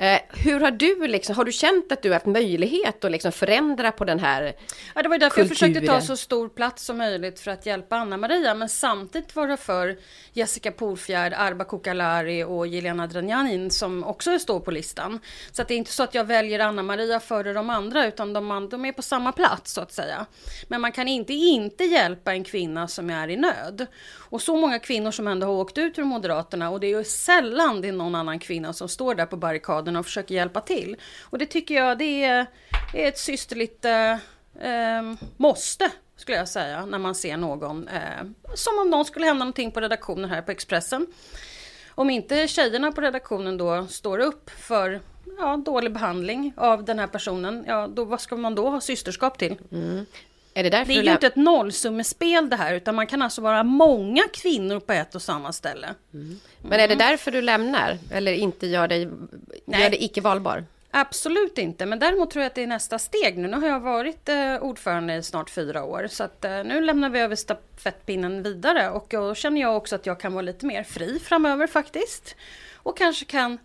Eh, 0.00 0.20
hur 0.28 0.60
har 0.60 0.70
du 0.70 1.06
liksom, 1.06 1.36
har 1.36 1.44
du 1.44 1.52
känt 1.52 1.92
att 1.92 2.02
du 2.02 2.08
har 2.08 2.14
haft 2.14 2.26
möjlighet 2.26 3.04
att 3.04 3.12
liksom 3.12 3.32
förändra 3.32 3.92
på 3.92 4.04
den 4.04 4.18
här 4.18 4.52
Ja, 4.94 5.02
det 5.02 5.08
var 5.08 5.18
därför 5.18 5.40
jag 5.40 5.48
försökte 5.48 5.74
ta 5.74 5.80
kulturen? 5.80 6.02
så 6.02 6.16
stor 6.16 6.48
plats 6.48 6.84
som 6.84 6.98
möjligt 6.98 7.40
för 7.40 7.50
att 7.50 7.66
hjälpa 7.66 7.96
Anna-Maria. 7.96 8.54
Men 8.54 8.68
samtidigt 8.68 9.36
var 9.36 9.48
det 9.48 9.56
för 9.56 9.98
Jessica 10.32 10.72
Porfjärd, 10.72 11.32
Arba 11.36 11.64
Kokalari 11.64 12.44
och 12.44 12.66
Jelena 12.66 13.06
Dranjanin 13.06 13.70
som 13.70 14.04
också 14.04 14.38
står 14.38 14.60
på 14.60 14.70
listan. 14.70 15.20
Så 15.52 15.62
att 15.62 15.68
det 15.68 15.74
är 15.74 15.78
inte 15.78 15.92
så 15.92 16.02
att 16.02 16.14
jag 16.14 16.24
väljer 16.24 16.60
Anna-Maria 16.60 17.20
före 17.20 17.52
de 17.52 17.70
andra 17.70 18.06
utan 18.06 18.32
de, 18.32 18.68
de 18.70 18.84
är 18.84 18.92
på 18.92 19.02
samma 19.02 19.32
plats 19.32 19.72
så 19.72 19.80
att 19.80 19.92
säga. 19.92 20.26
Men 20.68 20.80
man 20.80 20.92
kan 20.92 21.08
inte 21.08 21.32
inte 21.32 21.84
hjälpa 21.84 22.32
en 22.32 22.44
kvinna 22.44 22.88
som 22.88 23.10
är 23.10 23.28
i 23.28 23.36
nöd. 23.36 23.86
Och 24.12 24.42
så 24.42 24.56
många 24.56 24.78
kvinnor 24.78 25.10
som 25.10 25.26
ändå 25.28 25.46
har 25.46 25.54
åkt 25.54 25.78
ut 25.78 25.98
ur 25.98 26.04
Moderaterna 26.04 26.70
och 26.70 26.80
det 26.80 26.86
är 26.86 26.98
ju 26.98 27.04
sällan 27.04 27.80
det 27.80 27.88
är 27.88 27.92
någon 27.92 28.14
annan 28.14 28.38
kvinna 28.38 28.72
som 28.72 28.88
står 28.88 29.14
där 29.14 29.26
på 29.26 29.36
barrikaderna 29.90 29.98
och 29.98 30.06
försöker 30.06 30.34
hjälpa 30.34 30.60
till. 30.60 30.96
Och 31.30 31.38
det 31.38 31.46
tycker 31.46 31.74
jag 31.74 31.98
det 31.98 32.24
är, 32.24 32.46
det 32.92 33.04
är 33.04 33.08
ett 33.08 33.18
systerligt 33.18 33.84
eh, 33.84 35.02
måste 35.36 35.90
skulle 36.16 36.38
jag 36.38 36.48
säga 36.48 36.86
när 36.86 36.98
man 36.98 37.14
ser 37.14 37.36
någon 37.36 37.88
eh, 37.88 38.24
som 38.54 38.78
om 38.78 38.90
någon 38.90 39.04
skulle 39.04 39.26
hända 39.26 39.44
någonting 39.44 39.72
på 39.72 39.80
redaktionen 39.80 40.30
här 40.30 40.42
på 40.42 40.52
Expressen. 40.52 41.06
Om 41.96 42.10
inte 42.10 42.48
tjejerna 42.48 42.92
på 42.92 43.00
redaktionen 43.00 43.58
då 43.58 43.86
står 43.86 44.18
upp 44.18 44.50
för 44.50 45.00
ja, 45.38 45.56
dålig 45.56 45.92
behandling 45.92 46.52
av 46.56 46.84
den 46.84 46.98
här 46.98 47.06
personen, 47.06 47.64
ja 47.66 47.88
då 47.88 48.04
vad 48.04 48.20
ska 48.20 48.36
man 48.36 48.54
då 48.54 48.70
ha 48.70 48.80
systerskap 48.80 49.38
till? 49.38 49.56
Mm. 49.72 50.06
Är 50.54 50.62
det 50.62 50.70
Det 50.70 50.76
är 50.76 51.02
ju 51.02 51.12
inte 51.12 51.26
ett 51.26 51.36
nollsummespel 51.36 52.50
det 52.50 52.56
här 52.56 52.74
utan 52.74 52.94
man 52.94 53.06
kan 53.06 53.22
alltså 53.22 53.40
vara 53.40 53.62
många 53.62 54.22
kvinnor 54.32 54.80
på 54.80 54.92
ett 54.92 55.14
och 55.14 55.22
samma 55.22 55.52
ställe. 55.52 55.94
Men 56.62 56.80
är 56.80 56.88
det 56.88 56.94
därför 56.94 57.30
du 57.30 57.42
lämnar? 57.42 57.98
Eller 58.10 58.32
inte 58.32 58.66
gör 58.66 58.88
dig, 58.88 59.08
Nej. 59.64 59.82
gör 59.82 59.90
dig 59.90 60.04
icke 60.04 60.20
valbar? 60.20 60.64
Absolut 60.90 61.58
inte, 61.58 61.86
men 61.86 61.98
däremot 61.98 62.30
tror 62.30 62.42
jag 62.42 62.46
att 62.46 62.54
det 62.54 62.62
är 62.62 62.66
nästa 62.66 62.98
steg 62.98 63.38
nu. 63.38 63.48
Nu 63.48 63.56
har 63.56 63.68
jag 63.68 63.80
varit 63.80 64.28
eh, 64.28 64.56
ordförande 64.56 65.14
i 65.14 65.22
snart 65.22 65.50
fyra 65.50 65.84
år, 65.84 66.06
så 66.10 66.24
att 66.24 66.44
eh, 66.44 66.64
nu 66.64 66.80
lämnar 66.80 67.10
vi 67.10 67.20
över 67.20 67.36
stafettpinnen 67.36 68.42
vidare 68.42 68.90
och 68.90 69.06
då 69.08 69.34
känner 69.34 69.60
jag 69.60 69.76
också 69.76 69.94
att 69.94 70.06
jag 70.06 70.20
kan 70.20 70.32
vara 70.32 70.42
lite 70.42 70.66
mer 70.66 70.82
fri 70.82 71.18
framöver 71.18 71.66
faktiskt. 71.66 72.36
Och 72.74 72.98
kanske 72.98 73.24
kan 73.24 73.58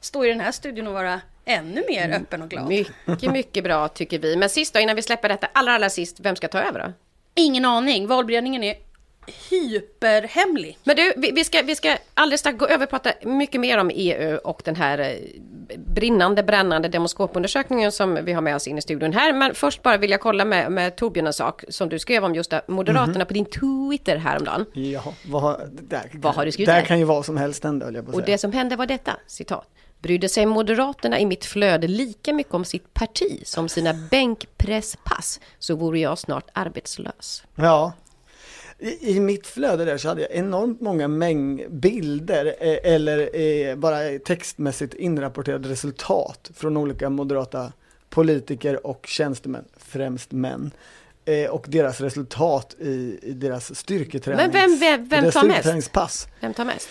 stå 0.00 0.24
i 0.24 0.28
den 0.28 0.40
här 0.40 0.52
studion 0.52 0.86
och 0.86 0.92
vara 0.92 1.20
ännu 1.44 1.84
mer 1.88 2.10
öppen 2.16 2.42
och 2.42 2.48
glad. 2.50 2.68
Mycket, 2.68 3.32
mycket 3.32 3.64
bra 3.64 3.88
tycker 3.88 4.18
vi. 4.18 4.36
Men 4.36 4.48
sist 4.48 4.74
då, 4.74 4.80
innan 4.80 4.96
vi 4.96 5.02
släpper 5.02 5.28
detta, 5.28 5.48
allra, 5.52 5.72
allra 5.74 5.90
sist, 5.90 6.20
vem 6.20 6.36
ska 6.36 6.48
ta 6.48 6.60
över 6.62 6.80
då? 6.80 6.92
Ingen 7.34 7.64
aning, 7.64 8.06
valberedningen 8.06 8.62
är 8.64 8.74
hyperhemlig. 9.50 10.78
Men 10.84 10.96
du, 10.96 11.12
vi, 11.16 11.30
vi, 11.30 11.44
ska, 11.44 11.62
vi 11.62 11.76
ska 11.76 11.96
alldeles 12.14 12.40
strax 12.40 12.58
gå 12.58 12.66
över 12.66 12.86
och 12.86 12.90
prata 12.90 13.12
mycket 13.22 13.60
mer 13.60 13.78
om 13.78 13.90
EU 13.94 14.36
och 14.36 14.62
den 14.64 14.76
här 14.76 14.98
eh, 14.98 15.76
brinnande, 15.76 16.42
brännande 16.42 16.88
demoskopundersökningen 16.88 17.92
som 17.92 18.18
vi 18.24 18.32
har 18.32 18.42
med 18.42 18.56
oss 18.56 18.66
in 18.68 18.78
i 18.78 18.82
studion 18.82 19.12
här. 19.12 19.32
Men 19.32 19.54
först 19.54 19.82
bara 19.82 19.96
vill 19.96 20.10
jag 20.10 20.20
kolla 20.20 20.44
med, 20.44 20.72
med 20.72 20.96
Torbjörn 20.96 21.26
en 21.26 21.32
sak 21.32 21.64
som 21.68 21.88
du 21.88 21.98
skrev 21.98 22.24
om 22.24 22.34
just 22.34 22.50
det, 22.50 22.62
Moderaterna 22.68 23.24
på 23.24 23.34
din 23.34 23.44
Twitter 23.44 24.16
häromdagen. 24.16 24.66
Jaha, 24.72 25.12
vad 25.26 25.42
har, 25.42 25.68
där, 25.72 26.10
Vad 26.14 26.34
har 26.34 26.44
du 26.44 26.52
skrivit 26.52 26.66
Där 26.68 26.74
där? 26.80 26.84
kan 26.86 26.98
ju 26.98 27.04
vad 27.04 27.24
som 27.26 27.36
helst 27.36 27.64
hända 27.64 27.90
jag 27.90 28.04
på 28.04 28.08
Och 28.10 28.14
säga. 28.14 28.26
det 28.26 28.38
som 28.38 28.52
hände 28.52 28.76
var 28.76 28.86
detta, 28.86 29.16
citat. 29.26 29.68
Brydde 30.02 30.28
sig 30.28 30.46
Moderaterna 30.46 31.20
i 31.20 31.26
mitt 31.26 31.44
flöde 31.44 31.88
lika 31.88 32.32
mycket 32.32 32.54
om 32.54 32.64
sitt 32.64 32.94
parti 32.94 33.42
som 33.44 33.68
sina 33.68 33.94
bänkpresspass 34.10 35.40
så 35.58 35.74
vore 35.74 35.98
jag 35.98 36.18
snart 36.18 36.48
arbetslös. 36.52 37.42
Ja. 37.54 37.92
I, 38.78 39.16
I 39.16 39.20
mitt 39.20 39.46
flöde 39.46 39.84
där 39.84 39.98
så 39.98 40.08
hade 40.08 40.20
jag 40.20 40.30
enormt 40.30 40.80
många 40.80 41.08
mängd 41.08 41.70
bilder 41.70 42.46
eh, 42.60 42.92
eller 42.92 43.40
eh, 43.40 43.76
bara 43.76 44.18
textmässigt 44.18 44.94
inrapporterade 44.94 45.68
resultat 45.68 46.50
från 46.54 46.76
olika 46.76 47.10
moderata 47.10 47.72
politiker 48.10 48.86
och 48.86 49.06
tjänstemän, 49.06 49.64
främst 49.76 50.32
män. 50.32 50.70
Eh, 51.24 51.50
och 51.50 51.64
deras 51.68 52.00
resultat 52.00 52.76
i, 52.80 53.18
i 53.22 53.32
deras 53.32 53.74
styrketränings... 53.74 54.52
Men 54.54 54.70
vem- 54.70 54.78
vem- 54.78 55.08
vem 55.08 55.20
tar 55.20 55.26
mest? 55.26 55.38
styrketräningspass. 55.38 56.28
Vem 56.40 56.54
tar 56.54 56.64
mest? 56.64 56.88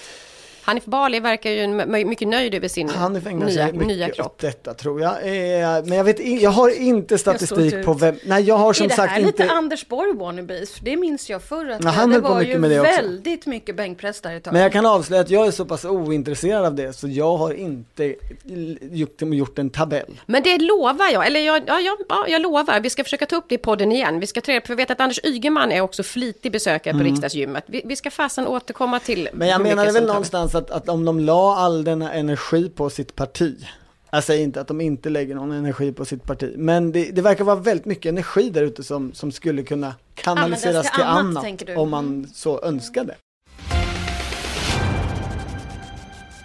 Hanif 0.63 0.85
Bali 0.85 1.19
verkar 1.19 1.49
ju 1.49 1.67
mycket 2.05 2.27
nöjd 2.27 2.53
över 2.55 2.67
sin 2.67 2.89
Han 2.89 3.15
ägnar 3.15 3.45
nya, 3.45 3.51
sig 3.53 3.71
mycket 3.73 3.87
nya 3.87 4.07
åt 4.07 4.15
kropp. 4.15 4.39
detta 4.39 4.73
tror 4.73 5.01
jag. 5.01 5.11
Eh, 5.11 5.85
men 5.85 5.97
jag 5.97 6.03
vet 6.03 6.19
in, 6.19 6.39
jag 6.39 6.49
har 6.49 6.81
inte 6.81 7.17
statistik 7.17 7.85
på 7.85 7.93
vem, 7.93 8.15
nej 8.25 8.43
jag 8.43 8.55
har 8.57 8.73
som 8.73 8.85
är 8.85 8.89
det 8.89 8.95
sagt 8.95 9.11
här 9.11 9.19
inte... 9.19 9.43
lite 9.43 9.53
Anders 9.53 9.87
Borg 9.87 10.13
wannabes? 10.13 10.71
För 10.71 10.85
det 10.85 10.97
minns 10.97 11.29
jag 11.29 11.41
förr 11.41 11.69
att 11.69 11.83
Ja, 11.83 11.89
han 11.89 12.09
det 12.09 12.21
på 12.21 12.27
var 12.29 12.39
mycket 12.39 12.55
ju 12.55 12.59
med 12.59 12.69
det 12.69 12.79
också. 12.79 12.91
väldigt 12.91 13.45
mycket 13.45 13.75
bänkpress 13.75 14.21
där 14.21 14.35
ett 14.35 14.43
tag. 14.43 14.53
Men 14.53 14.61
jag 14.61 14.71
kan 14.71 14.85
avslöja 14.85 15.21
att 15.21 15.29
jag 15.29 15.47
är 15.47 15.51
så 15.51 15.65
pass 15.65 15.85
ointresserad 15.85 16.65
av 16.65 16.75
det 16.75 16.93
så 16.93 17.07
jag 17.07 17.37
har 17.37 17.53
inte 17.53 18.15
gjort, 18.91 19.21
gjort 19.21 19.59
en 19.59 19.69
tabell. 19.69 20.21
Men 20.25 20.43
det 20.43 20.57
lovar 20.57 21.11
jag, 21.13 21.27
eller 21.27 21.39
jag, 21.39 21.63
ja, 21.67 21.79
ja, 21.79 21.97
ja, 22.09 22.25
jag 22.27 22.41
lovar. 22.41 22.79
Vi 22.79 22.89
ska 22.89 23.03
försöka 23.03 23.25
ta 23.25 23.35
upp 23.35 23.45
det 23.49 23.55
i 23.55 23.57
podden 23.57 23.91
igen. 23.91 24.19
Vi 24.19 24.27
ska 24.27 24.41
ta 24.41 24.45
för 24.45 24.61
jag 24.67 24.75
vet 24.75 24.91
att 24.91 24.99
Anders 25.01 25.19
Ygeman 25.23 25.71
är 25.71 25.81
också 25.81 26.03
flitig 26.03 26.51
besökare 26.51 26.93
på 26.93 27.03
riksdagsgymmet. 27.03 27.63
Vi, 27.67 27.81
vi 27.85 27.95
ska 27.95 28.11
fasen 28.11 28.47
återkomma 28.47 28.99
till 28.99 29.21
Mm. 29.27 29.39
Men 29.39 29.47
jag 29.47 29.61
menade 29.61 29.91
väl 29.91 30.05
någonstans 30.05 30.55
att, 30.55 30.60
att 30.69 30.89
om 30.89 31.05
de 31.05 31.19
la 31.19 31.55
all 31.55 31.83
denna 31.83 32.13
energi 32.13 32.69
på 32.69 32.89
sitt 32.89 33.15
parti 33.15 33.65
jag 34.13 34.23
säger 34.23 34.43
inte 34.43 34.61
att 34.61 34.67
de 34.67 34.81
inte 34.81 35.09
lägger 35.09 35.35
någon 35.35 35.51
energi 35.51 35.91
på 35.91 36.05
sitt 36.05 36.25
parti, 36.25 36.53
men 36.57 36.91
det, 36.91 37.11
det 37.11 37.21
verkar 37.21 37.43
vara 37.43 37.55
väldigt 37.55 37.85
mycket 37.85 38.09
energi 38.09 38.49
där 38.49 38.63
ute 38.63 38.83
som, 38.83 39.13
som 39.13 39.31
skulle 39.31 39.63
kunna 39.63 39.95
kanaliseras 40.15 40.65
Användas 40.65 40.91
till 40.95 41.03
annat, 41.03 41.45
annat, 41.45 41.77
om 41.77 41.89
man 41.89 42.07
Mm. 42.07 42.29
så 42.33 42.61
önskade. 42.63 43.15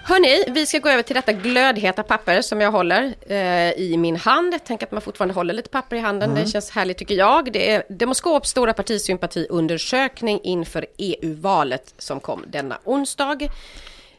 Hörni, 0.05 0.45
vi 0.51 0.67
ska 0.67 0.79
gå 0.79 0.89
över 0.89 1.03
till 1.03 1.15
detta 1.15 1.33
glödheta 1.33 2.03
papper 2.03 2.43
som 2.43 2.61
jag 2.61 2.73
håller 2.73 3.15
eh, 3.27 3.71
i 3.71 3.97
min 3.99 4.17
hand. 4.17 4.55
Tänk 4.65 4.83
att 4.83 4.93
man 4.93 5.01
fortfarande 5.01 5.35
håller 5.35 5.55
lite 5.55 5.69
papper 5.69 5.97
i 5.97 5.99
handen. 5.99 6.35
Det 6.35 6.47
känns 6.47 6.71
härligt 6.71 6.99
tycker 6.99 7.15
jag. 7.15 7.53
Det 7.53 7.71
är 7.71 7.83
Demoskops 7.89 8.51
stora 8.51 8.73
partisympatiundersökning 8.73 10.41
inför 10.43 10.87
EU-valet 10.99 11.95
som 11.99 12.21
kom 12.21 12.45
denna 12.49 12.79
onsdag. 12.85 13.39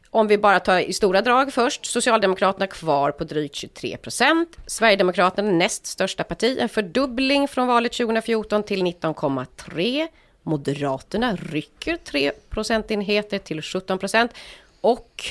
Om 0.09 0.27
vi 0.27 0.37
bara 0.37 0.59
tar 0.59 0.79
i 0.79 0.93
stora 0.93 1.21
drag 1.21 1.53
först. 1.53 1.85
Socialdemokraterna 1.85 2.67
kvar 2.67 3.11
på 3.11 3.23
drygt 3.23 3.55
23 3.55 3.97
procent. 3.97 4.57
Sverigedemokraterna 4.65 5.51
näst 5.51 5.85
största 5.85 6.23
parti. 6.23 6.57
En 6.59 6.69
fördubbling 6.69 7.47
från 7.47 7.67
valet 7.67 7.91
2014 7.93 8.63
till 8.63 8.83
19,3. 8.83 10.07
Moderaterna 10.43 11.35
rycker 11.35 11.97
3 11.97 12.31
procentenheter 12.49 13.37
till 13.37 13.61
17 13.61 13.99
procent. 13.99 14.31
Och 14.81 15.23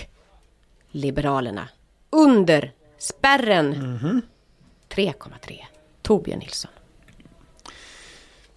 Liberalerna 0.91 1.69
under 2.11 2.73
spärren 2.99 3.75
3,3. 4.89 5.65
Torbjörn 6.03 6.39
Nilsson. 6.39 6.71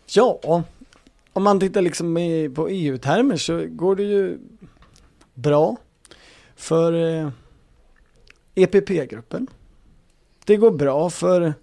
Ja, 0.05 0.63
om 1.33 1.43
man 1.43 1.59
tittar 1.59 1.81
liksom 1.81 2.15
på 2.55 2.69
EU-termer 2.69 3.37
så 3.37 3.65
går 3.69 3.95
det 3.95 4.03
ju 4.03 4.37
bra 5.33 5.77
för 6.59 6.93
eh, 6.93 7.29
EPP-gruppen. 8.55 9.47
Det 10.45 10.55
går 10.57 10.71
bra 10.71 11.09
för 11.09 11.53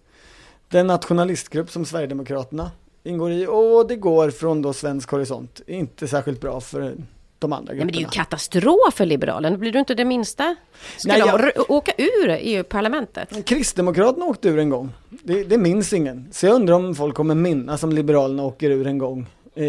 den 0.68 0.86
nationalistgrupp 0.86 1.70
som 1.70 1.84
Sverigedemokraterna 1.84 2.70
ingår 3.04 3.32
i 3.32 3.46
och 3.46 3.88
det 3.88 3.96
går 3.96 4.30
från 4.30 4.62
då 4.62 4.72
svensk 4.72 5.10
horisont 5.10 5.60
inte 5.66 6.08
särskilt 6.08 6.40
bra 6.40 6.60
för 6.60 6.94
de 7.38 7.52
andra 7.52 7.72
Nej, 7.72 7.78
men 7.78 7.86
det 7.86 7.92
är 7.92 7.94
ju 7.96 8.00
grupperna. 8.02 8.24
katastrof 8.24 8.94
för 8.94 9.06
Liberalerna. 9.06 9.56
Blir 9.56 9.72
du 9.72 9.78
inte 9.78 9.94
det 9.94 10.04
minsta? 10.04 10.56
Ska 10.96 11.08
Nej, 11.12 11.20
de 11.20 11.28
jag- 11.56 11.70
åka 11.70 11.92
ur 11.98 12.28
EU-parlamentet? 12.40 13.44
Kristdemokraterna 13.46 14.24
åkte 14.24 14.48
ur 14.48 14.58
en 14.58 14.70
gång. 14.70 14.92
Det, 15.10 15.44
det 15.44 15.58
minns 15.58 15.92
ingen. 15.92 16.28
Så 16.32 16.46
jag 16.46 16.54
undrar 16.54 16.74
om 16.74 16.94
folk 16.94 17.14
kommer 17.14 17.34
minnas 17.34 17.82
om 17.82 17.92
Liberalerna 17.92 18.42
åker 18.44 18.70
ur 18.70 18.86
en 18.86 18.98
gång. 18.98 19.26
Eh, 19.54 19.64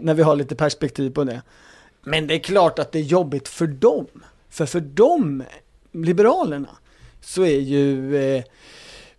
när 0.00 0.14
vi 0.14 0.22
har 0.22 0.36
lite 0.36 0.54
perspektiv 0.56 1.10
på 1.10 1.24
det. 1.24 1.42
Men 2.02 2.26
det 2.26 2.34
är 2.34 2.38
klart 2.38 2.78
att 2.78 2.92
det 2.92 2.98
är 2.98 3.02
jobbigt 3.02 3.48
för 3.48 3.66
dem. 3.66 4.06
För 4.50 4.66
för 4.66 4.80
dem, 4.80 5.42
Liberalerna, 5.92 6.68
så 7.20 7.42
är 7.42 7.60
ju 7.60 8.16
eh, 8.16 8.42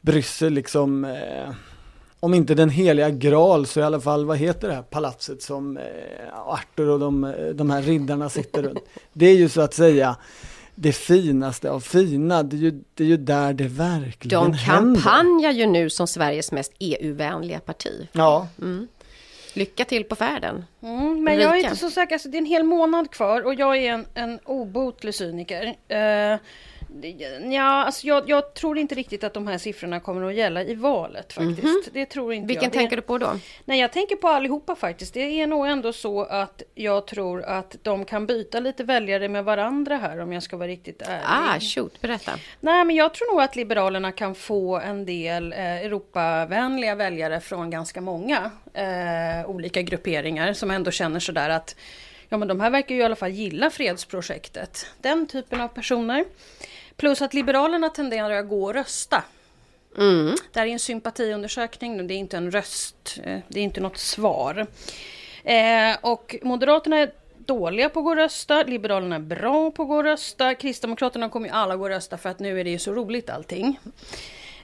Bryssel 0.01 0.53
liksom, 0.53 1.05
eh, 1.05 1.51
om 2.19 2.33
inte 2.33 2.55
den 2.55 2.69
heliga 2.69 3.09
graal 3.09 3.65
så 3.65 3.79
i 3.79 3.83
alla 3.83 3.99
fall, 3.99 4.25
vad 4.25 4.37
heter 4.37 4.67
det 4.67 4.73
här 4.73 4.81
palatset 4.81 5.41
som 5.41 5.77
eh, 5.77 5.83
Arthur 6.33 6.89
och 6.89 6.99
de, 6.99 7.23
eh, 7.23 7.31
de 7.53 7.69
här 7.69 7.81
riddarna 7.81 8.29
sitter 8.29 8.63
runt. 8.63 8.79
Det 9.13 9.25
är 9.25 9.35
ju 9.35 9.49
så 9.49 9.61
att 9.61 9.73
säga 9.73 10.15
det 10.75 10.93
finaste 10.93 11.71
av 11.71 11.79
fina, 11.79 12.43
det 12.43 12.55
är 12.55 12.59
ju, 12.59 12.83
det 12.93 13.03
är 13.03 13.07
ju 13.07 13.17
där 13.17 13.53
det 13.53 13.67
verkligen 13.67 14.43
De 14.43 14.53
händer. 14.53 15.01
kampanjar 15.01 15.51
ju 15.51 15.65
nu 15.65 15.89
som 15.89 16.07
Sveriges 16.07 16.51
mest 16.51 16.71
EU-vänliga 16.79 17.59
parti. 17.59 18.07
Ja, 18.11 18.47
Lycka 19.53 19.85
till 19.85 20.03
på 20.03 20.15
färden. 20.15 20.65
Mm, 20.83 21.23
men 21.23 21.33
jag 21.33 21.43
är 21.43 21.49
Ulrika? 21.49 21.67
inte 21.67 21.79
så 21.79 21.89
säker, 21.89 22.15
alltså, 22.15 22.29
det 22.29 22.37
är 22.37 22.39
en 22.39 22.45
hel 22.45 22.63
månad 22.63 23.11
kvar 23.11 23.41
och 23.41 23.53
jag 23.53 23.77
är 23.77 23.91
en, 23.91 24.05
en 24.13 24.39
obotlig 24.45 25.15
cyniker. 25.15 25.75
Eh, 25.87 26.39
Ja, 27.51 27.83
alltså 27.85 28.07
jag, 28.07 28.29
jag, 28.29 28.53
tror 28.53 28.77
inte 28.77 28.95
riktigt 28.95 29.23
att 29.23 29.33
de 29.33 29.47
här 29.47 29.57
siffrorna 29.57 29.99
kommer 29.99 30.27
att 30.29 30.35
gälla 30.35 30.63
i 30.63 30.75
valet 30.75 31.33
faktiskt. 31.33 31.63
Mm 31.63 31.75
-hmm. 31.75 31.89
Det 31.93 32.05
tror 32.05 32.33
inte 32.33 32.47
Vilken 32.47 32.63
jag. 32.63 32.73
tänker 32.73 32.95
du 32.95 33.01
på 33.01 33.17
då? 33.17 33.39
Nej, 33.65 33.79
jag 33.79 33.91
tänker 33.91 34.15
på 34.15 34.27
allihopa 34.27 34.75
faktiskt. 34.75 35.13
Det 35.13 35.41
är 35.41 35.47
nog 35.47 35.67
ändå 35.67 35.93
så 35.93 36.23
att 36.23 36.61
jag 36.75 37.07
tror 37.07 37.43
att 37.43 37.75
de 37.81 38.05
kan 38.05 38.25
byta 38.25 38.59
lite 38.59 38.83
väljare 38.83 39.27
med 39.29 39.45
varandra 39.45 39.97
här 39.97 40.19
om 40.19 40.33
jag 40.33 40.43
ska 40.43 40.57
vara 40.57 40.67
riktigt 40.67 41.01
ärlig. 41.01 41.25
Ah, 41.25 41.59
shoot, 41.59 42.01
berätta. 42.01 42.31
Nej, 42.59 42.85
men 42.85 42.95
jag 42.95 43.13
tror 43.13 43.31
nog 43.31 43.41
att 43.41 43.55
Liberalerna 43.55 44.11
kan 44.11 44.35
få 44.35 44.79
en 44.79 45.05
del 45.05 45.53
eh, 45.53 45.59
Europavänliga 45.59 46.95
väljare 46.95 47.39
från 47.39 47.69
ganska 47.69 48.01
många 48.01 48.51
eh, 48.73 49.49
olika 49.49 49.81
grupperingar 49.81 50.53
som 50.53 50.71
ändå 50.71 50.91
känner 50.91 51.19
sådär 51.19 51.49
att 51.49 51.75
ja 52.29 52.37
men 52.37 52.47
de 52.47 52.59
här 52.59 52.69
verkar 52.69 52.95
ju 52.95 53.01
i 53.01 53.03
alla 53.03 53.15
fall 53.15 53.31
gilla 53.31 53.69
fredsprojektet. 53.69 54.85
Den 55.01 55.27
typen 55.27 55.61
av 55.61 55.67
personer. 55.67 56.25
Plus 57.01 57.21
att 57.21 57.33
Liberalerna 57.33 57.89
tenderar 57.89 58.31
att 58.31 58.49
gå 58.49 58.63
och 58.63 58.73
rösta. 58.73 59.23
Mm. 59.97 60.35
Det 60.53 60.59
här 60.59 60.67
är 60.67 60.71
en 60.71 60.79
sympatiundersökning, 60.79 62.07
det 62.07 62.13
är 62.13 62.17
inte 62.17 62.37
en 62.37 62.51
röst, 62.51 63.19
eh, 63.23 63.39
det 63.47 63.59
är 63.59 63.63
inte 63.63 63.81
något 63.81 63.97
svar. 63.97 64.67
Eh, 65.43 65.97
och 66.01 66.35
Moderaterna 66.41 66.97
är 66.97 67.11
dåliga 67.37 67.89
på 67.89 67.99
att 67.99 68.05
gå 68.05 68.09
och 68.09 68.15
rösta, 68.15 68.63
Liberalerna 68.63 69.15
är 69.15 69.19
bra 69.19 69.71
på 69.71 69.81
att 69.83 69.89
gå 69.89 69.95
och 69.95 70.03
rösta, 70.03 70.55
Kristdemokraterna 70.55 71.29
kommer 71.29 71.47
ju 71.47 71.53
alla 71.53 71.75
gå 71.75 71.83
och 71.83 71.89
rösta 71.89 72.17
för 72.17 72.29
att 72.29 72.39
nu 72.39 72.59
är 72.59 72.63
det 72.63 72.69
ju 72.69 72.79
så 72.79 72.93
roligt 72.93 73.29
allting. 73.29 73.79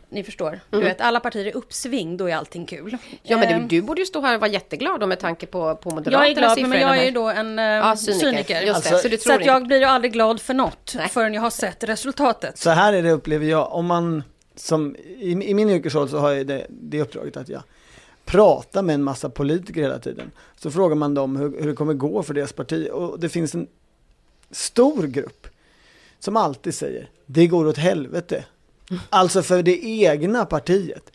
Ni 0.09 0.23
förstår. 0.23 0.47
Mm. 0.47 0.61
Du 0.69 0.79
vet, 0.79 1.01
alla 1.01 1.19
partier 1.19 1.45
är 1.45 1.55
uppsving, 1.55 2.17
då 2.17 2.29
är 2.29 2.35
allting 2.35 2.65
kul. 2.65 2.97
Ja, 3.23 3.37
men 3.37 3.47
du, 3.47 3.53
ehm. 3.53 3.67
du 3.67 3.81
borde 3.81 4.01
ju 4.01 4.05
stå 4.05 4.21
här 4.21 4.35
och 4.35 4.41
vara 4.41 4.51
jätteglad 4.51 4.99
då 4.99 5.07
med 5.07 5.19
tanke 5.19 5.45
på, 5.45 5.75
på 5.75 5.89
Moderaternas 5.89 6.37
Jag 6.37 6.47
är 6.47 6.55
glad, 6.55 6.69
men 6.69 6.81
jag 6.81 6.97
är 6.97 7.05
ju 7.05 7.11
då 7.11 7.29
en 7.29 7.57
ja, 7.57 7.95
cyniker. 7.95 8.19
cyniker. 8.19 8.61
Just 8.61 8.91
alltså, 8.91 9.09
så, 9.09 9.17
så 9.17 9.33
att 9.33 9.45
jag 9.45 9.67
blir 9.67 9.79
ju 9.79 9.85
aldrig 9.85 10.13
glad 10.13 10.41
för 10.41 10.53
något 10.53 10.93
Nej. 10.95 11.09
förrän 11.09 11.33
jag 11.33 11.41
har 11.41 11.49
sett 11.49 11.83
resultatet. 11.83 12.57
Så 12.57 12.69
här 12.69 12.93
är 12.93 13.03
det 13.03 13.11
upplever 13.11 13.45
jag, 13.45 13.73
om 13.73 13.85
man 13.85 14.23
som 14.55 14.95
i, 14.95 15.31
i 15.31 15.53
min 15.53 15.69
yrkesroll 15.69 16.09
så 16.09 16.17
har 16.17 16.31
jag 16.31 16.47
det, 16.47 16.65
det 16.69 17.01
uppdraget 17.01 17.37
att 17.37 17.49
jag 17.49 17.63
pratar 18.25 18.81
med 18.81 18.93
en 18.93 19.03
massa 19.03 19.29
politiker 19.29 19.81
hela 19.81 19.99
tiden. 19.99 20.31
Så 20.57 20.71
frågar 20.71 20.95
man 20.95 21.13
dem 21.13 21.35
hur, 21.35 21.61
hur 21.61 21.67
det 21.67 21.73
kommer 21.73 21.93
gå 21.93 22.23
för 22.23 22.33
deras 22.33 22.53
parti 22.53 22.89
och 22.91 23.19
det 23.19 23.29
finns 23.29 23.55
en 23.55 23.67
stor 24.51 25.07
grupp 25.07 25.47
som 26.19 26.37
alltid 26.37 26.75
säger 26.75 27.09
det 27.25 27.47
går 27.47 27.67
åt 27.67 27.77
helvete. 27.77 28.45
Alltså 29.09 29.41
för 29.41 29.63
det 29.63 29.85
egna 29.85 30.45
partiet. 30.45 31.11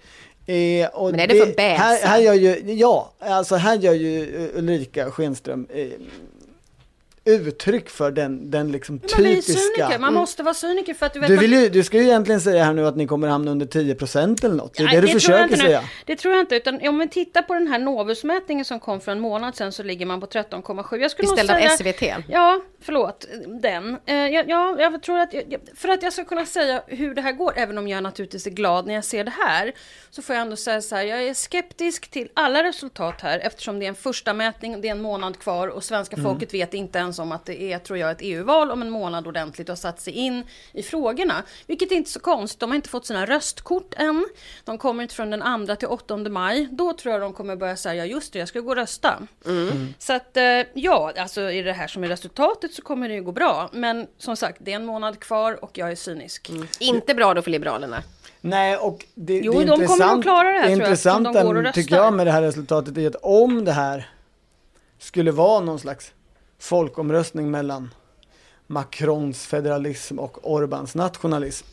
Eh, 0.47 0.55
Men 0.55 1.21
är 1.21 1.27
det, 1.27 1.27
det 1.27 1.47
för 1.47 1.55
bäsa? 1.55 1.83
Här, 1.83 2.07
här 2.07 2.19
gör 2.19 2.35
ju, 2.35 2.73
ja, 2.73 3.13
alltså 3.19 3.57
här 3.57 3.79
gör 3.79 3.93
ju 3.95 4.51
Ulrika 4.55 5.11
Schenström 5.11 5.67
eh, 5.75 5.87
uttryck 7.25 7.91
för 7.91 8.11
den, 8.11 8.51
den 8.51 8.73
liksom 8.73 8.99
typiska... 8.99 9.23
Man 9.23 9.33
är 9.33 9.41
cyniker, 9.41 9.99
man 9.99 10.15
måste 10.15 10.43
vara 10.43 10.55
cyniker 10.55 10.95
för 10.95 11.07
att 11.07 11.15
du 11.15 11.21
vet... 11.21 11.29
Du, 11.29 11.37
vill 11.37 11.53
ju, 11.53 11.69
du 11.69 11.83
ska 11.85 11.97
ju 11.97 12.03
egentligen 12.03 12.41
säga 12.41 12.65
här 12.65 12.73
nu 12.73 12.87
att 12.87 12.97
ni 12.97 13.07
kommer 13.07 13.29
hamna 13.29 13.51
under 13.51 13.67
10% 13.67 14.45
eller 14.45 14.55
något. 14.55 14.75
Det 14.75 14.83
är 14.83 14.87
Nej, 14.87 14.95
det 14.95 15.01
du 15.01 15.07
det 15.07 15.13
försöker 15.13 15.57
säga. 15.57 15.85
Det 16.05 16.17
tror 16.17 16.35
jag 16.35 16.43
inte, 16.43 16.57
utan 16.57 16.89
om 16.89 16.99
vi 16.99 17.09
tittar 17.09 17.43
på 17.43 17.55
den 17.55 17.67
här 17.67 17.79
Novusmätningen 17.79 18.65
som 18.65 18.81
kom 18.81 19.01
för 19.01 19.13
en 19.13 19.21
månad 19.21 19.57
sedan 19.57 19.73
så 19.73 19.83
ligger 19.83 20.07
man 20.07 20.21
på 20.21 20.27
13,7. 20.27 20.99
Beställd 21.19 21.51
av 21.51 21.69
SVT? 21.69 22.03
Ja, 22.29 22.61
förlåt, 22.81 23.27
den. 23.63 23.99
Eh, 24.07 24.15
ja, 24.15 24.45
ja, 24.47 24.77
jag 24.79 25.03
tror 25.03 25.19
att, 25.19 25.35
för 25.77 25.89
att 25.89 26.03
jag 26.03 26.13
ska 26.13 26.25
kunna 26.25 26.47
säga 26.47 26.83
hur 26.87 27.15
det 27.15 27.23
här 27.23 27.33
går, 27.33 27.53
även 27.57 27.79
om 27.79 27.89
jag 27.89 28.03
naturligtvis 28.03 28.47
är 28.47 28.51
glad 28.51 28.87
när 28.87 28.95
jag 28.95 29.05
ser 29.05 29.25
det 29.25 29.35
här, 29.47 29.73
så 30.11 30.23
får 30.23 30.35
jag 30.35 30.43
ändå 30.43 30.57
säga 30.57 30.81
så 30.81 30.97
här, 30.97 31.03
jag 31.03 31.23
är 31.23 31.35
skeptisk 31.35 32.11
till 32.11 32.29
alla 32.35 32.63
resultat 32.63 33.21
här 33.21 33.39
eftersom 33.39 33.79
det 33.79 33.87
är 33.87 33.89
en 33.89 33.95
första 33.95 34.35
mätning, 34.35 34.81
det 34.81 34.89
är 34.89 34.93
en 34.93 35.03
månad 35.03 35.39
kvar 35.39 35.69
och 35.69 35.85
svenska 35.85 36.17
mm. 36.17 36.31
folket 36.31 36.55
vet 36.55 36.75
inte 36.75 36.99
ens 36.99 37.12
om 37.18 37.33
att 37.33 37.44
det 37.44 37.62
är, 37.62 37.79
tror 37.79 37.98
jag, 37.98 38.11
ett 38.11 38.18
EU-val 38.20 38.70
om 38.70 38.83
en 38.83 38.90
månad 38.90 39.27
ordentligt 39.27 39.68
och 39.68 39.72
har 39.72 39.77
satt 39.77 40.01
sig 40.01 40.12
in 40.12 40.44
i 40.72 40.83
frågorna. 40.83 41.42
Vilket 41.66 41.92
är 41.92 41.96
inte 41.96 42.11
så 42.11 42.20
konstigt, 42.20 42.61
de 42.61 42.70
har 42.70 42.77
inte 42.77 42.88
fått 42.88 43.07
sina 43.07 43.27
röstkort 43.27 43.94
än. 43.96 44.27
De 44.64 44.79
kommer 44.79 45.03
inte 45.03 45.14
från 45.14 45.31
den 45.31 45.66
2 45.66 45.77
till 45.77 45.88
8 45.88 46.16
maj. 46.16 46.68
Då 46.70 46.92
tror 46.92 47.12
jag 47.12 47.22
de 47.22 47.33
kommer 47.33 47.57
börja 47.57 47.77
säga, 47.77 48.07
ja 48.07 48.14
just 48.14 48.33
det, 48.33 48.38
jag 48.38 48.48
ska 48.48 48.61
gå 48.61 48.70
och 48.70 48.77
rösta. 48.77 49.18
Mm. 49.46 49.94
Så 49.98 50.12
att 50.12 50.37
eh, 50.37 50.42
ja, 50.72 51.12
alltså 51.16 51.40
är 51.40 51.64
det 51.64 51.72
här 51.72 51.87
som 51.87 52.05
är 52.05 52.09
resultatet 52.09 52.75
så 52.75 52.83
kommer 52.83 53.09
det 53.09 53.14
ju 53.14 53.22
gå 53.22 53.33
bra. 53.33 53.70
Men 53.72 54.07
som 54.18 54.37
sagt, 54.37 54.59
det 54.61 54.72
är 54.72 54.77
en 54.77 54.87
månad 54.87 55.20
kvar 55.20 55.64
och 55.64 55.79
jag 55.79 55.90
är 55.90 55.96
cynisk. 55.96 56.48
Mm. 56.48 56.66
Inte 56.81 57.14
bra 57.14 57.35
då 57.35 57.42
för 57.42 57.51
Liberalerna. 57.51 58.03
Nej, 58.40 58.77
och 58.77 59.07
det, 59.14 59.38
jo, 59.38 59.53
det 59.53 59.62
är 59.62 59.66
de 59.66 59.87
kommer 59.87 60.18
att 60.18 60.22
klara 60.22 60.53
det 60.53 60.59
här, 60.59 60.66
det 60.66 60.72
intressanta, 60.72 61.44
de 61.44 61.72
tycker 61.72 61.96
jag 61.96 62.12
med 62.12 62.27
det 62.27 62.31
här 62.31 62.42
resultatet 62.42 62.98
är 62.98 63.07
att 63.07 63.16
om 63.22 63.64
det 63.64 63.72
här 63.72 64.11
skulle 64.98 65.31
vara 65.31 65.61
någon 65.61 65.79
slags 65.79 66.12
folkomröstning 66.62 67.51
mellan 67.51 67.90
Macrons 68.66 69.46
federalism 69.46 70.18
och 70.18 70.53
Orbans 70.53 70.94
nationalism. 70.94 71.66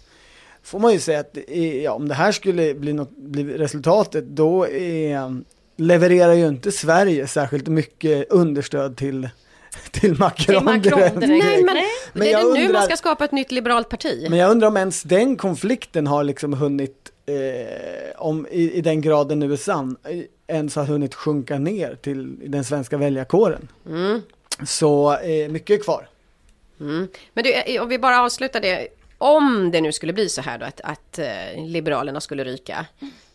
Får 0.64 0.80
man 0.80 0.94
ju 0.94 1.00
säga 1.00 1.20
att 1.20 1.38
ja, 1.84 1.92
om 1.92 2.08
det 2.08 2.14
här 2.14 2.32
skulle 2.32 2.74
bli, 2.74 2.94
något, 2.94 3.18
bli 3.18 3.44
resultatet 3.44 4.26
då 4.26 4.68
är, 4.68 5.42
levererar 5.76 6.34
ju 6.34 6.48
inte 6.48 6.72
Sverige 6.72 7.28
särskilt 7.28 7.68
mycket 7.68 8.32
understöd 8.32 8.98
till 8.98 9.30
till 9.92 10.20
Macron, 10.20 10.46
till 10.46 10.64
Macron 10.64 10.82
direkt. 10.82 11.16
Nej, 11.16 11.64
men, 11.64 11.78
men 12.14 12.28
är 12.28 12.38
det 12.38 12.44
undrar, 12.44 12.62
nu 12.62 12.74
man 12.74 12.84
ska 12.84 12.98
skapa 12.98 13.26
ett 13.26 13.32
nytt 13.32 13.52
liberalt 13.52 13.90
parti? 13.90 14.28
Men 14.30 14.40
jag 14.40 14.52
undrar 14.52 14.68
om 14.68 14.78
ens 14.78 15.04
den 15.04 15.38
konflikten 15.38 16.08
har 16.08 16.24
liksom 16.24 16.54
hunnit, 16.54 17.12
eh, 17.26 18.22
om, 18.22 18.48
i, 18.52 18.72
i, 18.72 18.82
den 18.82 19.02
graden 19.02 19.40
nu 19.40 19.54
är 19.54 19.58
sann, 19.58 19.98
ens 20.48 20.76
har 20.76 20.86
hunnit 20.86 21.16
sjunka 21.16 21.60
ner 21.60 21.96
till 22.02 22.50
den 22.50 22.64
svenska 22.64 22.98
väljarkåren. 22.98 23.68
Mm. 23.90 24.22
Så 24.66 25.18
eh, 25.18 25.50
mycket 25.50 25.84
kvar. 25.84 26.08
Mm. 26.80 27.08
Men 27.34 27.44
du, 27.44 27.54
eh, 27.54 27.82
om 27.82 27.90
vi 27.90 28.00
bara 28.00 28.22
avslutar 28.22 28.62
det. 28.62 28.88
Om 29.18 29.72
det 29.72 29.82
nu 29.82 29.92
skulle 29.92 30.14
bli 30.14 30.30
så 30.30 30.42
här 30.42 30.58
då 30.58 30.66
att, 30.66 30.82
att 30.84 31.20
uh, 31.20 31.66
Liberalerna 31.66 32.22
skulle 32.22 32.44
ryka. 32.44 32.86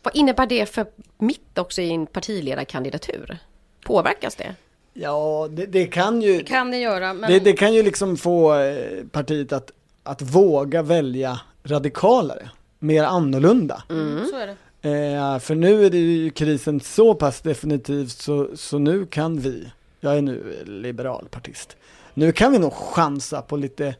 Vad 0.03 0.17
innebär 0.17 0.47
det 0.47 0.67
för 0.67 0.87
mitt 1.19 1.59
också 1.59 1.83
i 1.83 1.91
en 1.91 2.07
partiledarkandidatur? 2.07 3.39
Påverkas 3.85 4.35
det? 4.35 4.55
Ja, 4.95 5.49
det, 5.51 5.67
det 5.67 5.87
kan 5.87 6.23
ju... 6.23 6.39
Det 6.39 6.45
kan 6.45 6.71
det 6.71 6.79
göra. 6.79 7.15
Men... 7.15 7.31
Det, 7.31 7.41
det, 7.41 7.53
kan 7.53 7.75
ju 7.75 7.83
liksom 7.83 8.17
få 8.17 8.55
eh, 8.55 9.05
partiet 9.13 9.53
att, 9.53 9.71
att 10.03 10.23
våga 10.23 10.83
välja 10.83 11.41
radikalare. 11.65 12.51
Mer 12.79 13.05
annorlunda. 13.05 13.83
Mm. 13.91 14.27
Så 14.31 14.37
är 14.37 14.47
det. 14.47 14.57
Eh, 14.85 15.39
för 15.39 15.55
nu 15.55 15.87
är 15.87 15.91
det 15.91 15.99
ju 15.99 16.31
krisen 16.31 16.81
så 16.81 17.15
pass 17.15 17.41
definitivt 17.41 18.11
så, 18.11 18.49
så 18.55 18.79
nu 18.79 19.07
kan 19.07 19.41
vi 19.41 19.71
jag 20.05 20.19
är 20.19 20.23
nu 20.23 20.63
liberalpartist. 20.67 21.77
Nu 22.15 22.33
kan 22.33 22.53
vi 22.53 22.59
nog 22.59 22.73
chansa 22.73 23.43
på 23.43 23.57
lite 23.57 23.95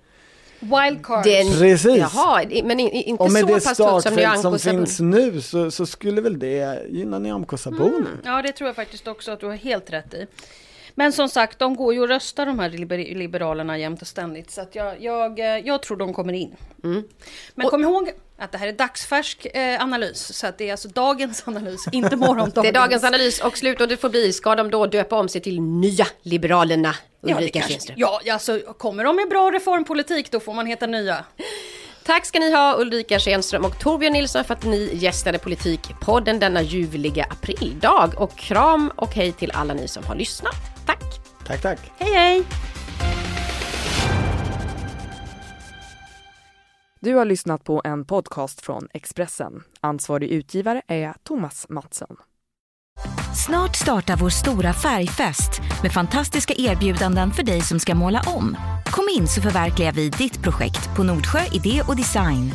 Wildcard. 0.61 1.25
Precis. 1.25 1.97
Jaha, 1.97 2.45
men 2.65 2.81
inte 2.81 3.23
och 3.23 3.33
med 3.33 3.41
så 3.41 3.47
det 3.47 3.53
pass 3.53 3.75
stort 3.75 4.03
som 4.03 4.15
Nyamko 4.15 4.43
som 4.43 4.59
finns 4.59 5.01
nu 5.01 5.41
så, 5.41 5.71
så, 5.71 5.87
skulle 5.87 6.21
väl 6.21 6.39
det 6.39 6.87
gynna 6.89 7.19
Nyamko 7.19 7.57
Sabuni. 7.57 7.97
Mm. 7.97 8.19
Ja, 8.25 8.43
det 8.43 8.53
tror 8.53 8.69
jag 8.69 8.77
faktiskt 8.77 9.09
också 9.09 9.33
att 9.33 9.41
du 9.41 9.47
har 9.47 9.55
helt 9.55 9.91
rätt 9.91 10.15
i. 10.15 10.27
Men 10.95 11.13
som 11.13 11.29
sagt, 11.29 11.59
de 11.59 11.77
går 11.77 11.95
ju 11.95 12.01
och 12.01 12.09
röstar 12.09 12.47
de 12.47 12.59
här 12.59 12.71
liberalerna 13.15 13.79
jämt 13.79 14.03
och 14.03 14.09
ständigt. 14.09 14.51
Så 14.51 14.61
att 14.61 14.75
jag, 14.75 15.03
jag, 15.03 15.39
eh, 15.39 15.47
jag 15.47 15.83
tror 15.83 15.97
de 15.97 16.15
kommer 16.15 16.33
in. 16.33 16.57
Mm. 16.85 17.05
Men 17.55 17.67
och, 17.67 17.71
kom 17.71 17.83
ihåg 17.83 18.11
att 18.39 18.53
det 18.53 18.59
här 18.59 18.69
är 18.69 18.73
dagsfärsk 18.73 19.47
eh, 19.47 19.83
analys. 19.83 20.39
Så 20.39 20.47
att 20.47 20.59
det 20.59 20.69
är 20.69 20.73
alltså 20.73 20.89
dagens 20.89 21.43
analys, 21.49 21.89
inte 21.93 22.17
morgondagens. 22.17 22.63
det 22.63 22.69
är 22.69 22.73
dagens 22.73 23.05
analys 23.05 23.41
och 23.41 23.59
slutordet 23.59 24.01
får 24.01 24.09
bli, 24.09 24.33
ska 24.33 24.55
de 24.55 24.71
då 24.71 24.87
döpa 24.87 25.17
om 25.17 25.29
sig 25.29 25.41
till 25.41 25.61
Nya 25.61 26.07
Liberalerna? 26.23 26.95
Ulrika 27.23 27.59
ja, 27.59 27.65
kanske, 27.69 27.95
ja, 27.97 28.21
alltså 28.33 28.59
kommer 28.59 29.05
de 29.05 29.17
med 29.17 29.29
bra 29.29 29.51
reformpolitik 29.51 30.31
då 30.31 30.41
får 30.41 30.55
man 30.55 30.67
heta 30.67 30.87
Nya. 30.87 31.25
Tack 32.07 32.27
ska 32.27 32.39
ni 32.39 32.53
ha 32.53 32.81
Ulrika 32.81 33.19
Schenström 33.19 33.65
och 33.65 33.79
Torbjörn 33.79 34.13
Nilsson 34.13 34.45
för 34.45 34.55
att 34.55 34.65
ni 34.65 34.91
gästade 34.95 35.39
Politikpodden 35.39 36.39
denna 36.39 36.63
ljuvliga 36.63 37.25
aprildag. 37.31 38.15
Och 38.17 38.37
kram 38.37 38.93
och 38.97 39.15
hej 39.15 39.33
till 39.33 39.51
alla 39.51 39.75
ni 39.75 39.89
som 39.89 40.05
har 40.05 40.15
lyssnat. 40.15 40.74
Tack! 40.87 41.21
Tack, 41.47 41.63
tack! 41.63 41.91
Hej, 41.99 42.15
hej! 42.15 42.45
Du 47.01 47.15
har 47.15 47.25
lyssnat 47.25 47.65
på 47.65 47.83
en 47.85 48.05
podcast 48.05 48.61
från 48.61 48.89
Expressen. 48.95 49.63
Ansvarig 49.81 50.29
utgivare 50.29 50.83
är 50.87 51.15
Thomas 51.23 51.67
Mattsson. 51.69 52.17
Snart 53.47 53.77
startar 53.77 54.17
vår 54.17 54.29
stora 54.29 54.73
färgfest 54.73 55.61
med 55.83 55.93
fantastiska 55.93 56.55
erbjudanden 56.57 57.31
för 57.31 57.43
dig 57.43 57.61
som 57.61 57.81
ska 57.81 57.95
måla 57.95 58.23
om. 58.27 58.57
Kom 58.87 59.09
in 59.19 59.29
så 59.29 59.43
förverkligar 59.43 59.93
vi 59.93 60.09
ditt 60.09 60.43
projekt 60.43 60.97
på 60.97 61.03
Nordsjö 61.03 61.41
Idé 61.53 61.83
och 61.89 61.97
Design. 61.97 62.51